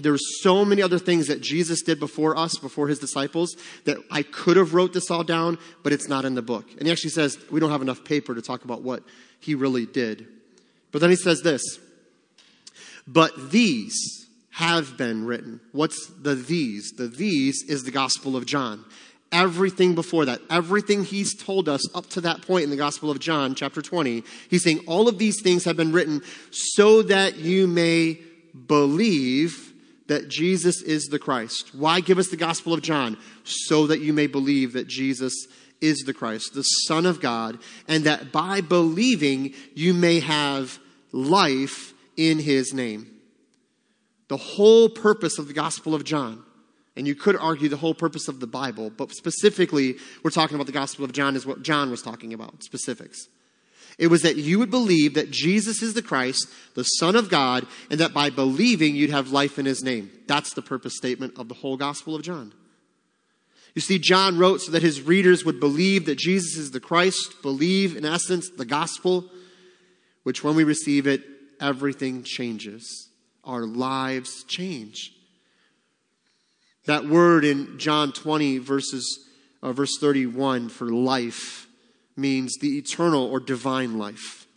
[0.00, 4.22] there's so many other things that Jesus did before us, before his disciples, that I
[4.22, 6.70] could have wrote this all down, but it's not in the book.
[6.78, 9.02] And he actually says we don't have enough paper to talk about what
[9.38, 10.26] he really did.
[10.96, 11.78] But then he says this
[13.06, 15.60] But these have been written.
[15.72, 16.92] What's the these?
[16.92, 18.82] The these is the Gospel of John.
[19.30, 23.20] Everything before that, everything he's told us up to that point in the Gospel of
[23.20, 27.66] John, chapter 20, he's saying all of these things have been written so that you
[27.66, 28.18] may
[28.66, 29.74] believe
[30.06, 31.74] that Jesus is the Christ.
[31.74, 33.18] Why give us the Gospel of John?
[33.44, 35.46] So that you may believe that Jesus
[35.82, 40.78] is the Christ, the Son of God, and that by believing you may have
[41.16, 43.10] life in his name.
[44.28, 46.42] The whole purpose of the Gospel of John,
[46.96, 50.66] and you could argue the whole purpose of the Bible, but specifically, we're talking about
[50.66, 53.28] the Gospel of John, is what John was talking about, specifics.
[53.98, 57.66] It was that you would believe that Jesus is the Christ, the Son of God,
[57.90, 60.10] and that by believing you'd have life in his name.
[60.26, 62.52] That's the purpose statement of the whole Gospel of John.
[63.74, 67.42] You see, John wrote so that his readers would believe that Jesus is the Christ,
[67.42, 69.30] believe, in essence, the gospel,
[70.26, 71.22] which when we receive it,
[71.60, 73.10] everything changes.
[73.44, 75.12] Our lives change.
[76.86, 79.28] That word in John 20, verses,
[79.62, 81.68] uh, verse 31 for life,
[82.16, 84.48] means the eternal or divine life.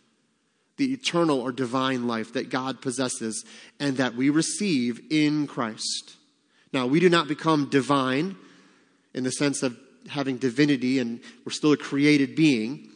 [0.76, 3.44] The eternal or divine life that God possesses
[3.78, 6.16] and that we receive in Christ.
[6.72, 8.34] Now, we do not become divine
[9.14, 9.78] in the sense of
[10.08, 12.89] having divinity and we're still a created being,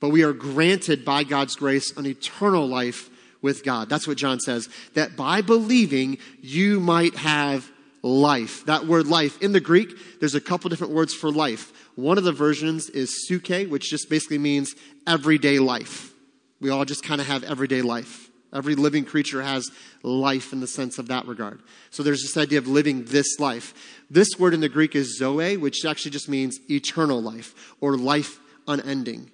[0.00, 3.10] but we are granted by God's grace an eternal life
[3.42, 3.88] with God.
[3.88, 7.70] That's what John says, that by believing you might have
[8.02, 8.64] life.
[8.66, 11.72] That word life in the Greek, there's a couple different words for life.
[11.96, 14.74] One of the versions is psuche, which just basically means
[15.06, 16.12] everyday life.
[16.60, 18.30] We all just kind of have everyday life.
[18.52, 19.70] Every living creature has
[20.02, 21.60] life in the sense of that regard.
[21.90, 23.74] So there's this idea of living this life.
[24.08, 28.38] This word in the Greek is zoe, which actually just means eternal life or life
[28.66, 29.30] unending.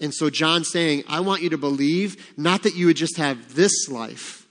[0.00, 3.54] And so John's saying, I want you to believe not that you would just have
[3.54, 4.46] this life,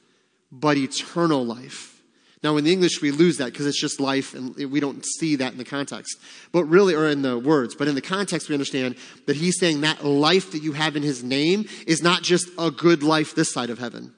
[0.51, 2.01] but eternal life.
[2.41, 5.35] Now, in the English, we lose that because it's just life and we don't see
[5.37, 6.17] that in the context.
[6.53, 9.81] But really, or in the words, but in the context, we understand that he's saying
[9.81, 13.51] that life that you have in his name is not just a good life this
[13.51, 14.13] side of heaven.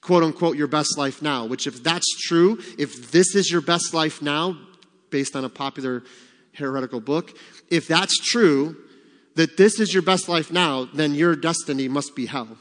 [0.00, 3.92] Quote unquote, your best life now, which if that's true, if this is your best
[3.92, 4.56] life now,
[5.10, 6.04] based on a popular
[6.54, 7.36] heretical book,
[7.70, 8.76] if that's true,
[9.36, 12.58] that this is your best life now, then your destiny must be hell.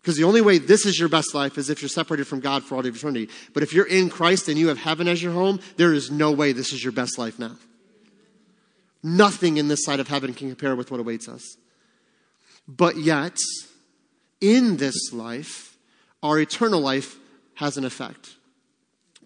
[0.00, 2.64] Because the only way this is your best life is if you're separated from God
[2.64, 3.28] for all of eternity.
[3.54, 6.32] But if you're in Christ and you have heaven as your home, there is no
[6.32, 7.56] way this is your best life now.
[9.04, 11.56] Nothing in this side of heaven can compare with what awaits us.
[12.66, 13.36] But yet,
[14.40, 15.76] in this life,
[16.22, 17.16] our eternal life
[17.54, 18.36] has an effect.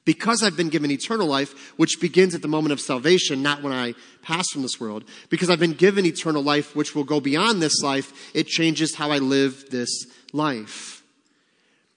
[0.07, 3.73] Because I've been given eternal life, which begins at the moment of salvation, not when
[3.73, 7.61] I pass from this world, because I've been given eternal life, which will go beyond
[7.61, 11.03] this life, it changes how I live this life.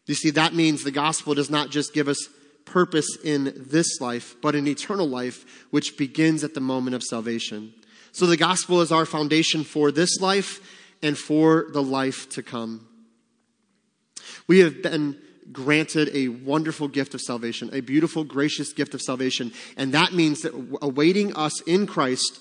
[0.07, 2.17] You see, that means the gospel does not just give us
[2.65, 7.73] purpose in this life, but an eternal life, which begins at the moment of salvation.
[8.11, 10.59] So the gospel is our foundation for this life
[11.03, 12.87] and for the life to come.
[14.47, 19.51] We have been granted a wonderful gift of salvation, a beautiful, gracious gift of salvation.
[19.77, 22.39] And that means that awaiting us in Christ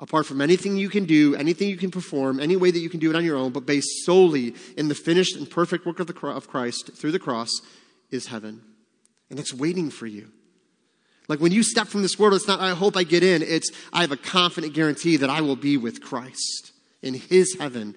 [0.00, 2.98] apart from anything you can do, anything you can perform, any way that you can
[2.98, 6.06] do it on your own, but based solely in the finished and perfect work of,
[6.06, 7.50] the, of Christ through the cross,
[8.10, 8.62] is heaven.
[9.28, 10.32] And it's waiting for you.
[11.28, 13.42] Like when you step from this world, it's not, I hope I get in.
[13.42, 17.94] It's, I have a confident guarantee that I will be with Christ in His heaven,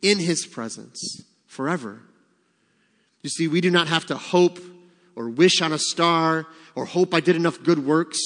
[0.00, 2.02] in His presence, forever.
[3.22, 4.58] You see, we do not have to hope
[5.14, 8.18] or wish on a star or hope I did enough good works.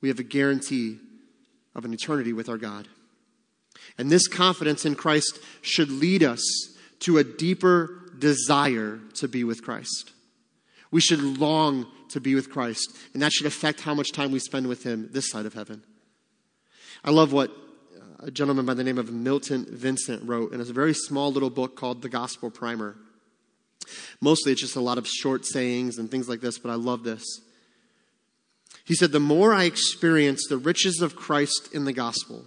[0.00, 0.98] We have a guarantee
[1.74, 2.88] of an eternity with our God.
[3.96, 6.42] And this confidence in Christ should lead us
[7.00, 10.12] to a deeper desire to be with Christ.
[10.90, 14.38] We should long to be with Christ, and that should affect how much time we
[14.38, 15.82] spend with Him this side of heaven.
[17.04, 20.64] I love what uh, a gentleman by the name of Milton Vincent wrote in a
[20.64, 22.96] very small little book called The Gospel Primer.
[24.20, 27.04] Mostly it's just a lot of short sayings and things like this, but I love
[27.04, 27.24] this.
[28.84, 32.46] He said, The more I experience the riches of Christ in the gospel,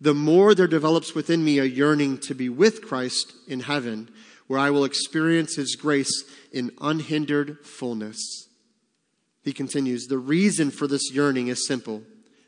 [0.00, 4.10] the more there develops within me a yearning to be with Christ in heaven,
[4.46, 8.48] where I will experience his grace in unhindered fullness.
[9.42, 12.02] He continues, The reason for this yearning is simple.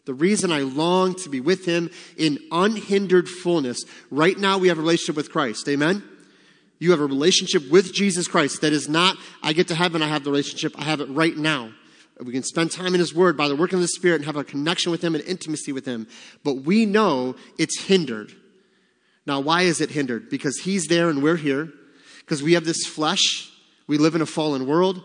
[0.07, 3.85] The reason I long to be with him in unhindered fullness.
[4.11, 5.68] Right now, we have a relationship with Christ.
[5.68, 6.05] Amen?
[6.78, 10.08] You have a relationship with Jesus Christ that is not, I get to heaven, I
[10.08, 11.70] have the relationship, I have it right now.
[12.20, 14.36] We can spend time in His Word by the working of the Spirit and have
[14.36, 16.06] a connection with Him and intimacy with Him.
[16.44, 18.32] But we know it's hindered.
[19.26, 20.30] Now, why is it hindered?
[20.30, 21.72] Because He's there and we're here.
[22.20, 23.50] Because we have this flesh.
[23.86, 25.02] We live in a fallen world.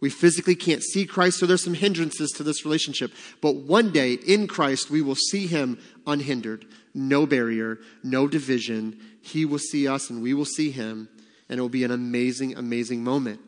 [0.00, 3.12] We physically can't see Christ, so there's some hindrances to this relationship.
[3.40, 6.66] But one day in Christ, we will see Him unhindered.
[6.94, 8.98] No barrier, no division.
[9.28, 11.08] He will see us and we will see Him.
[11.48, 13.40] And it will be an amazing, amazing moment.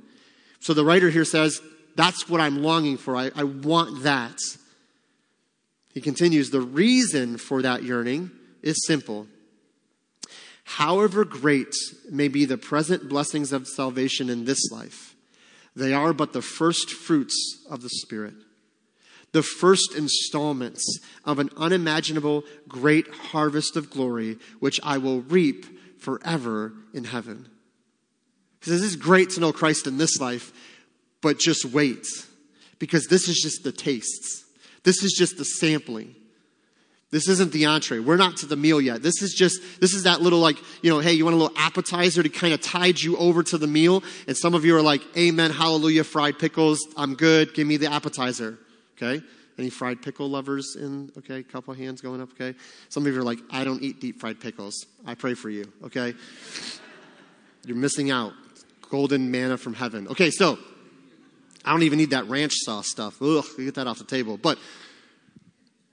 [0.61, 1.61] So the writer here says,
[1.97, 3.16] that's what I'm longing for.
[3.16, 4.38] I, I want that.
[5.93, 8.31] He continues, the reason for that yearning
[8.62, 9.27] is simple.
[10.64, 11.75] However great
[12.11, 15.16] may be the present blessings of salvation in this life,
[15.75, 18.35] they are but the first fruits of the Spirit,
[19.33, 26.72] the first installments of an unimaginable great harvest of glory, which I will reap forever
[26.93, 27.49] in heaven.
[28.62, 30.53] He says, It's great to know Christ in this life,
[31.22, 32.07] but just wait
[32.78, 34.45] because this is just the tastes.
[34.83, 36.14] This is just the sampling.
[37.11, 37.99] This isn't the entree.
[37.99, 39.03] We're not to the meal yet.
[39.03, 41.57] This is just, this is that little like, you know, hey, you want a little
[41.59, 44.05] appetizer to kind of tide you over to the meal?
[44.28, 46.78] And some of you are like, amen, hallelujah, fried pickles.
[46.97, 47.53] I'm good.
[47.53, 48.59] Give me the appetizer.
[49.01, 49.24] Okay?
[49.59, 51.11] Any fried pickle lovers in?
[51.18, 52.57] Okay, a couple hands going up, okay?
[52.88, 54.86] Some of you are like, I don't eat deep fried pickles.
[55.07, 56.14] I pray for you, okay?
[57.64, 58.32] You're missing out.
[58.90, 60.09] Golden manna from heaven.
[60.09, 60.59] Okay, so
[61.64, 63.20] I don't even need that ranch sauce stuff.
[63.22, 64.36] Ugh, get that off the table.
[64.36, 64.59] But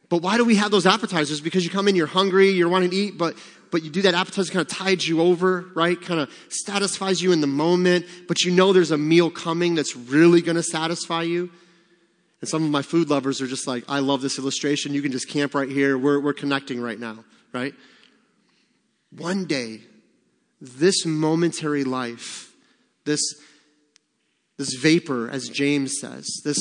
[0.10, 1.42] but why do we have those appetizers?
[1.42, 3.38] Because you come in, you're hungry, you're wanting to eat, but
[3.70, 6.02] but you do that appetizer kind of tides you over, right?
[6.02, 9.96] Kind of satisfies you in the moment, but you know there's a meal coming that's
[9.96, 11.52] really going to satisfy you.
[12.42, 14.94] And some of my food lovers are just like, I love this illustration.
[14.94, 15.98] You can just camp right here.
[15.98, 17.74] We're, we're connecting right now, right?
[19.12, 19.82] One day,
[20.62, 22.52] this momentary life,
[23.06, 23.22] this,
[24.58, 26.58] this vapor, as James says, this,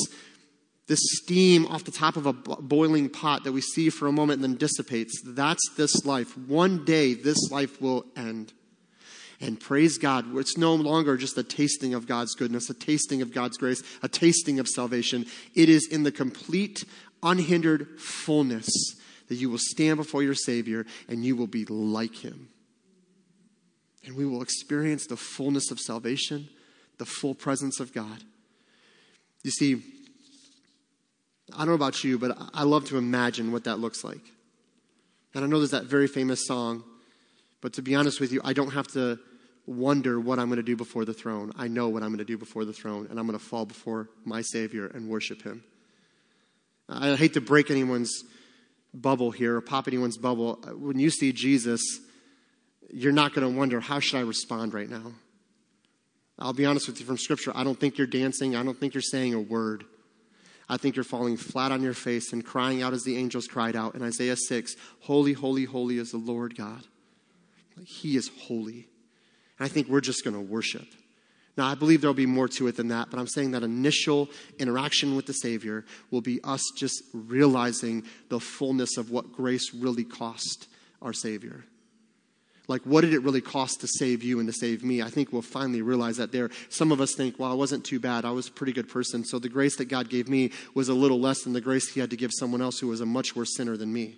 [0.87, 4.43] this steam off the top of a boiling pot that we see for a moment
[4.43, 6.39] and then dissipates, that's this life.
[6.39, 8.53] One day, this life will end.
[9.41, 13.32] And praise God, it's no longer just a tasting of God's goodness, a tasting of
[13.32, 15.26] God's grace, a tasting of salvation.
[15.55, 16.84] It is in the complete,
[17.22, 18.68] unhindered fullness
[19.28, 22.49] that you will stand before your Savior and you will be like Him.
[24.05, 26.49] And we will experience the fullness of salvation,
[26.99, 28.22] the full presence of God.
[29.43, 29.82] You see,
[31.53, 34.22] I don't know about you, but I love to imagine what that looks like.
[35.34, 36.82] And I know there's that very famous song,
[37.61, 39.18] but to be honest with you, I don't have to
[39.67, 41.53] wonder what I'm going to do before the throne.
[41.57, 43.67] I know what I'm going to do before the throne, and I'm going to fall
[43.67, 45.64] before my Savior and worship Him.
[46.89, 48.23] I hate to break anyone's
[48.95, 50.55] bubble here or pop anyone's bubble.
[50.79, 51.83] When you see Jesus,
[52.93, 55.12] you're not going to wonder, how should I respond right now?
[56.39, 57.53] I'll be honest with you from Scripture.
[57.55, 58.57] I don't think you're dancing.
[58.57, 59.85] I don't think you're saying a word.
[60.69, 63.77] I think you're falling flat on your face and crying out as the angels cried
[63.77, 66.83] out in Isaiah 6 Holy, holy, holy is the Lord God.
[67.85, 68.89] He is holy.
[69.59, 70.86] And I think we're just going to worship.
[71.57, 74.28] Now, I believe there'll be more to it than that, but I'm saying that initial
[74.59, 80.04] interaction with the Savior will be us just realizing the fullness of what grace really
[80.04, 80.68] cost
[81.00, 81.64] our Savior.
[82.68, 85.00] Like, what did it really cost to save you and to save me?
[85.00, 86.50] I think we'll finally realize that there.
[86.68, 88.24] Some of us think, well, I wasn't too bad.
[88.24, 89.24] I was a pretty good person.
[89.24, 92.00] So the grace that God gave me was a little less than the grace He
[92.00, 94.16] had to give someone else who was a much worse sinner than me.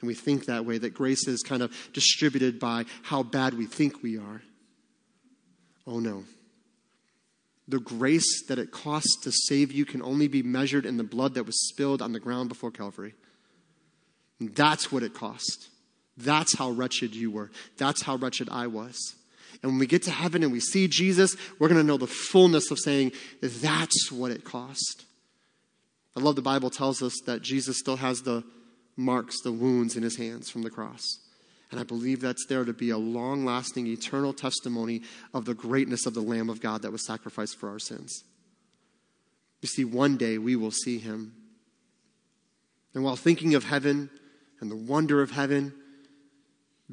[0.00, 3.66] And we think that way, that grace is kind of distributed by how bad we
[3.66, 4.42] think we are.
[5.88, 6.24] Oh no.
[7.66, 11.34] The grace that it costs to save you can only be measured in the blood
[11.34, 13.14] that was spilled on the ground before Calvary.
[14.38, 15.68] that's what it cost.
[16.16, 17.50] That's how wretched you were.
[17.78, 19.14] That's how wretched I was.
[19.62, 22.06] And when we get to heaven and we see Jesus, we're going to know the
[22.06, 25.04] fullness of saying, that's what it cost.
[26.16, 28.44] I love the Bible tells us that Jesus still has the
[28.96, 31.18] marks, the wounds in his hands from the cross.
[31.70, 35.02] And I believe that's there to be a long lasting, eternal testimony
[35.34, 38.24] of the greatness of the Lamb of God that was sacrificed for our sins.
[39.60, 41.34] You see, one day we will see him.
[42.94, 44.08] And while thinking of heaven
[44.60, 45.74] and the wonder of heaven,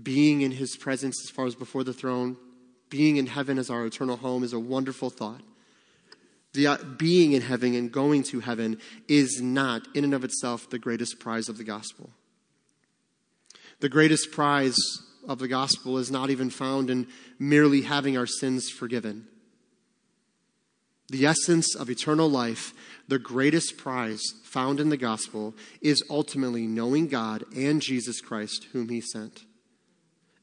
[0.02, 2.36] being in his presence as far as before the throne,
[2.90, 5.42] being in heaven as our eternal home is a wonderful thought.
[6.54, 10.70] The uh, being in heaven and going to heaven is not, in and of itself,
[10.70, 12.10] the greatest prize of the gospel.
[13.86, 14.80] The greatest prize
[15.28, 17.06] of the gospel is not even found in
[17.38, 19.28] merely having our sins forgiven.
[21.10, 22.74] The essence of eternal life,
[23.08, 28.90] the greatest prize found in the gospel, is ultimately knowing God and Jesus Christ, whom
[28.90, 29.46] He sent.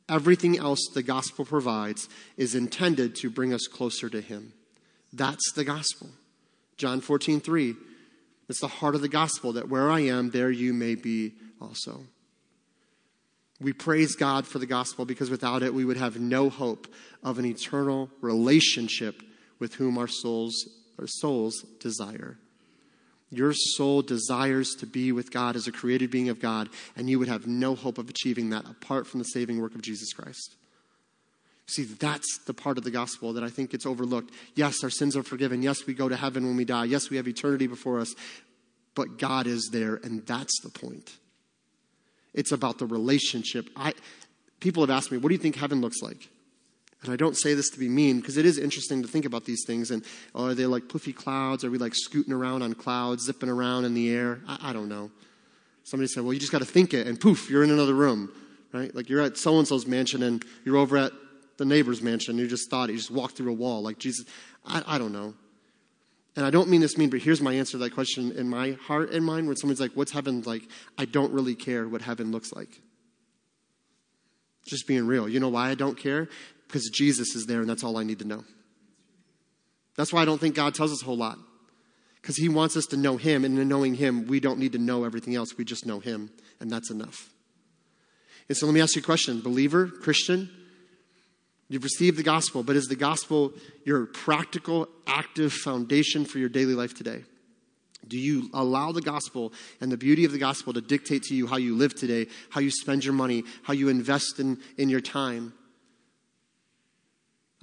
[0.09, 4.53] Everything else the gospel provides is intended to bring us closer to Him.
[5.12, 6.11] That's the gospel.
[6.76, 7.74] John 14, 3.
[8.49, 12.03] It's the heart of the gospel that where I am, there you may be also.
[13.63, 16.93] We praise God for the gospel because without it, we would have no hope
[17.23, 19.23] of an eternal relationship
[19.61, 22.39] with whom our souls, our souls desire.
[23.31, 27.19] Your soul desires to be with God as a created being of God, and you
[27.19, 30.57] would have no hope of achieving that apart from the saving work of Jesus Christ.
[31.67, 34.35] See, that's the part of the gospel that I think gets overlooked.
[34.55, 35.63] Yes, our sins are forgiven.
[35.63, 36.85] Yes, we go to heaven when we die.
[36.85, 38.15] Yes, we have eternity before us.
[38.95, 41.17] But God is there, and that's the point.
[42.35, 43.68] It's about the relationship.
[43.76, 43.95] I,
[44.61, 46.28] people have asked me, what do you think heaven looks like?
[47.03, 49.45] And I don't say this to be mean because it is interesting to think about
[49.45, 49.91] these things.
[49.91, 50.05] And
[50.35, 51.64] oh, are they like puffy clouds?
[51.64, 54.41] Are we like scooting around on clouds, zipping around in the air?
[54.47, 55.11] I, I don't know.
[55.85, 58.33] Somebody said, well, you just got to think it, and poof, you're in another room,
[58.72, 58.95] right?
[58.95, 61.12] Like you're at so and so's mansion and you're over at
[61.57, 62.39] the neighbor's mansion.
[62.39, 62.93] You just thought it.
[62.93, 63.83] You just walked through a wall.
[63.83, 64.24] Like Jesus,
[64.64, 65.35] I, I don't know.
[66.35, 68.72] And I don't mean this mean, but here's my answer to that question in my
[68.72, 70.62] heart and mind when someone's like, What's heaven like?
[70.97, 72.80] I don't really care what heaven looks like.
[74.66, 75.28] Just being real.
[75.28, 76.28] You know why I don't care?
[76.66, 78.45] Because Jesus is there and that's all I need to know.
[79.97, 81.39] That's why I don't think God tells us a whole lot.
[82.20, 84.78] Because he wants us to know him, and in knowing him, we don't need to
[84.78, 85.59] know everything else.
[85.59, 86.30] We just know him,
[86.61, 87.30] and that's enough.
[88.49, 90.49] And so let me ask you a question believer, Christian,
[91.73, 93.53] you've received the gospel, but is the gospel
[93.85, 97.25] your practical, active foundation for your daily life today?
[98.07, 101.47] Do you allow the gospel and the beauty of the gospel to dictate to you
[101.47, 105.01] how you live today, how you spend your money, how you invest in, in your
[105.01, 105.55] time?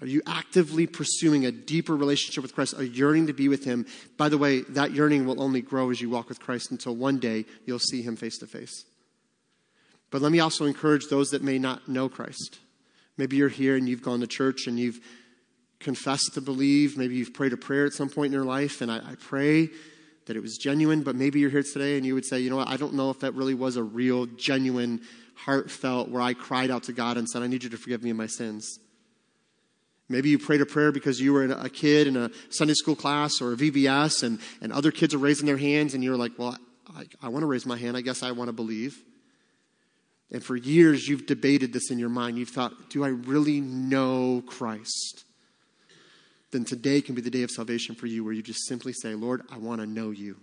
[0.02, 3.86] Are you actively pursuing a deeper relationship with Christ, a yearning to be with Him?
[4.18, 7.20] By the way, that yearning will only grow as you walk with Christ until one
[7.20, 8.86] day you'll see Him face to face.
[10.10, 12.60] But let me also encourage those that may not know Christ.
[13.20, 15.02] Maybe you're here and you've gone to church and you've
[15.82, 16.98] confessed to believe.
[16.98, 19.68] Maybe you've prayed a prayer at some point in your life, and I, I pray
[20.28, 21.04] that it was genuine.
[21.04, 23.10] But maybe you're here today and you would say, you know what, I don't know
[23.10, 25.02] if that really was a real, genuine,
[25.36, 28.12] heartfelt, where I cried out to God and said, I need you to forgive me
[28.12, 28.80] of my sins.
[30.08, 33.42] Maybe you prayed a prayer because you were a kid in a Sunday school class
[33.42, 36.58] or a VBS and, and other kids are raising their hands and you're like, well,
[36.96, 37.98] I, I want to raise my hand.
[37.98, 39.04] I guess I want to believe.
[40.32, 42.38] And for years, you've debated this in your mind.
[42.38, 45.24] You've thought, do I really know Christ?
[46.52, 49.16] Then today can be the day of salvation for you where you just simply say,
[49.16, 50.38] Lord, I want to know you.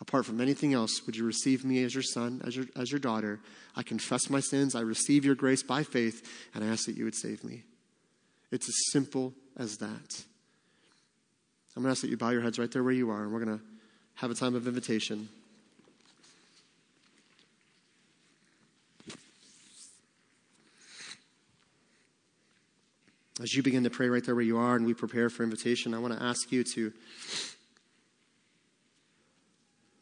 [0.00, 2.98] Apart from anything else, would you receive me as your son, as your, as your
[2.98, 3.40] daughter?
[3.76, 4.74] I confess my sins.
[4.74, 7.62] I receive your grace by faith, and I ask that you would save me.
[8.50, 10.24] It's as simple as that.
[11.76, 13.32] I'm going to ask that you bow your heads right there where you are, and
[13.32, 13.64] we're going to
[14.14, 15.28] have a time of invitation.
[23.42, 25.94] As you begin to pray right there where you are and we prepare for invitation,
[25.94, 26.92] I want to ask you to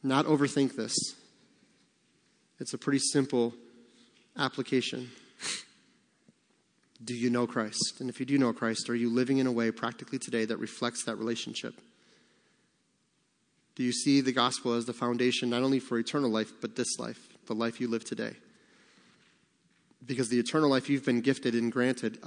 [0.03, 0.95] not overthink this.
[2.59, 3.55] It's a pretty simple
[4.37, 5.11] application.
[7.03, 7.95] Do you know Christ?
[8.01, 10.59] And if you do know Christ, are you living in a way practically today that
[10.59, 11.73] reflects that relationship?
[13.75, 16.99] Do you see the gospel as the foundation not only for eternal life, but this
[16.99, 18.37] life, the life you live today?
[20.05, 22.19] Because the eternal life you've been gifted and granted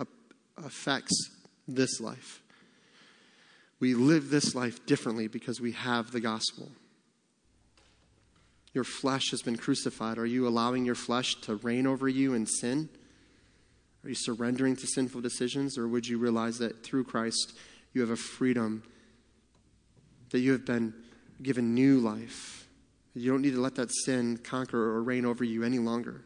[0.57, 1.29] affects
[1.67, 2.41] this life.
[3.79, 6.71] We live this life differently because we have the gospel.
[8.73, 10.17] Your flesh has been crucified.
[10.17, 12.89] Are you allowing your flesh to reign over you in sin?
[14.03, 17.53] Are you surrendering to sinful decisions, or would you realize that through Christ
[17.93, 18.83] you have a freedom,
[20.31, 20.93] that you have been
[21.41, 22.67] given new life?
[23.13, 26.21] You don't need to let that sin conquer or reign over you any longer.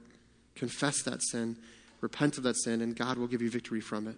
[0.56, 1.58] Confess that sin,
[2.02, 4.16] repent of that sin, and God will give you victory from it.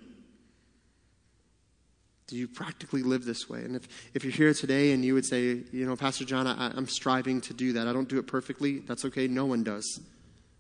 [2.28, 3.64] Do you practically live this way?
[3.64, 6.72] And if, if you're here today and you would say, you know, Pastor John, I,
[6.76, 9.28] I'm striving to do that, I don't do it perfectly, that's okay.
[9.28, 10.00] No one does.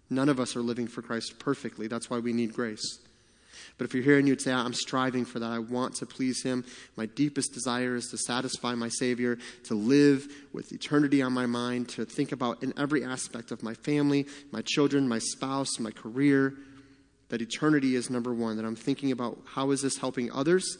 [0.09, 1.87] None of us are living for Christ perfectly.
[1.87, 2.99] That's why we need grace.
[3.77, 6.41] But if you're here and you'd say, I'm striving for that, I want to please
[6.41, 6.65] Him,
[6.95, 11.89] my deepest desire is to satisfy my Savior, to live with eternity on my mind,
[11.89, 16.55] to think about in every aspect of my family, my children, my spouse, my career,
[17.29, 20.77] that eternity is number one, that I'm thinking about how is this helping others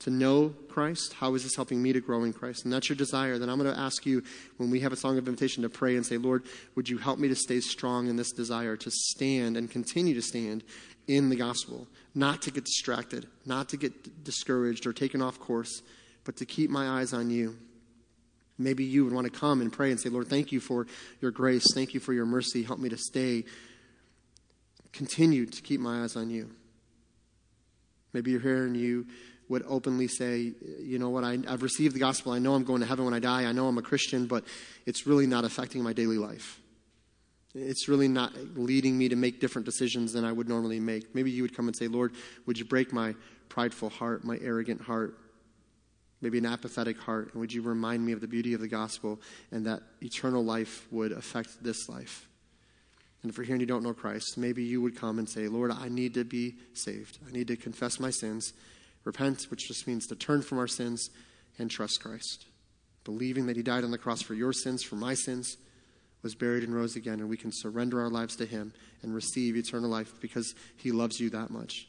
[0.00, 1.12] to know Christ?
[1.12, 2.64] How is this helping me to grow in Christ?
[2.64, 3.38] And that's your desire.
[3.38, 4.22] Then I'm going to ask you,
[4.56, 7.18] when we have a song of invitation, to pray and say, Lord, would you help
[7.18, 10.64] me to stay strong in this desire, to stand and continue to stand
[11.06, 15.82] in the gospel, not to get distracted, not to get discouraged or taken off course,
[16.24, 17.56] but to keep my eyes on you.
[18.58, 20.86] Maybe you would want to come and pray and say, Lord, thank you for
[21.20, 21.64] your grace.
[21.74, 22.62] Thank you for your mercy.
[22.62, 23.44] Help me to stay,
[24.92, 26.50] continue to keep my eyes on you.
[28.12, 29.06] Maybe you're here and you
[29.48, 32.32] would openly say, you know what, I, have received the gospel.
[32.32, 33.44] I know I'm going to heaven when I die.
[33.44, 34.44] I know I'm a Christian, but
[34.86, 36.60] it's really not affecting my daily life.
[37.54, 41.14] It's really not leading me to make different decisions than I would normally make.
[41.14, 42.14] Maybe you would come and say, Lord,
[42.46, 43.14] would you break my
[43.50, 45.18] prideful heart, my arrogant heart,
[46.22, 49.20] maybe an apathetic heart, and would you remind me of the beauty of the gospel
[49.50, 52.26] and that eternal life would affect this life?
[53.22, 55.46] And if you're here and you don't know Christ, maybe you would come and say,
[55.46, 57.18] Lord, I need to be saved.
[57.28, 58.52] I need to confess my sins
[59.04, 61.10] Repent, which just means to turn from our sins
[61.58, 62.46] and trust Christ.
[63.04, 65.56] Believing that He died on the cross for your sins, for my sins,
[66.22, 69.56] was buried and rose again, and we can surrender our lives to Him and receive
[69.56, 71.88] eternal life because He loves you that much.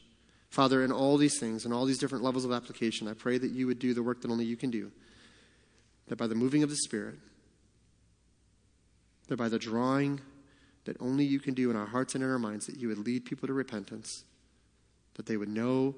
[0.50, 3.52] Father, in all these things, in all these different levels of application, I pray that
[3.52, 4.90] you would do the work that only you can do.
[6.08, 7.18] That by the moving of the Spirit,
[9.28, 10.20] that by the drawing
[10.84, 12.98] that only you can do in our hearts and in our minds, that you would
[12.98, 14.24] lead people to repentance,
[15.14, 15.94] that they would know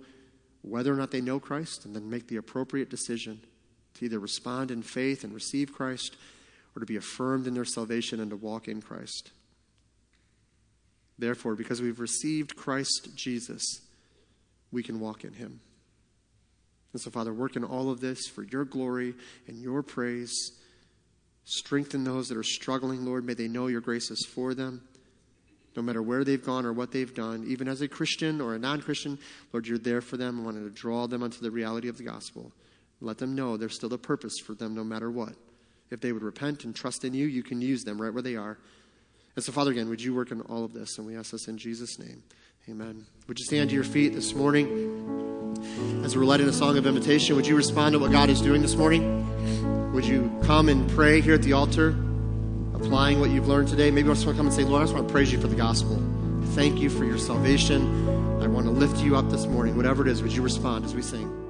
[0.63, 3.41] whether or not they know Christ, and then make the appropriate decision
[3.95, 6.17] to either respond in faith and receive Christ
[6.75, 9.31] or to be affirmed in their salvation and to walk in Christ.
[11.19, 13.81] Therefore, because we've received Christ Jesus,
[14.71, 15.61] we can walk in him.
[16.93, 19.15] And so, Father, work in all of this for your glory
[19.47, 20.53] and your praise.
[21.47, 23.25] Strengthen those that are struggling, Lord.
[23.25, 24.83] May they know your grace is for them.
[25.77, 28.59] No matter where they've gone or what they've done, even as a Christian or a
[28.59, 29.17] non Christian,
[29.53, 30.41] Lord, you're there for them.
[30.41, 32.51] I wanted to draw them onto the reality of the gospel.
[33.01, 35.35] Let them know there's still a purpose for them no matter what.
[35.91, 38.35] If they would repent and trust in you, you can use them right where they
[38.35, 38.59] are.
[39.37, 40.99] And so, Father, again, would you work in all of this?
[40.99, 42.25] And we ask this in Jesus' name.
[42.69, 43.07] Amen.
[43.29, 45.63] Would you stand to your feet this morning
[46.03, 47.37] as we're led in a song of invitation?
[47.37, 49.76] Would you respond to what God is doing this morning?
[49.97, 51.97] Would you come and pray here at the altar,
[52.75, 53.91] applying what you've learned today?
[53.91, 55.41] Maybe you just want to come and say, Lord, I just want to praise you
[55.41, 55.97] for the gospel.
[56.49, 58.07] Thank you for your salvation.
[58.43, 59.75] I want to lift you up this morning.
[59.75, 61.46] Whatever it is, would you respond as we sing?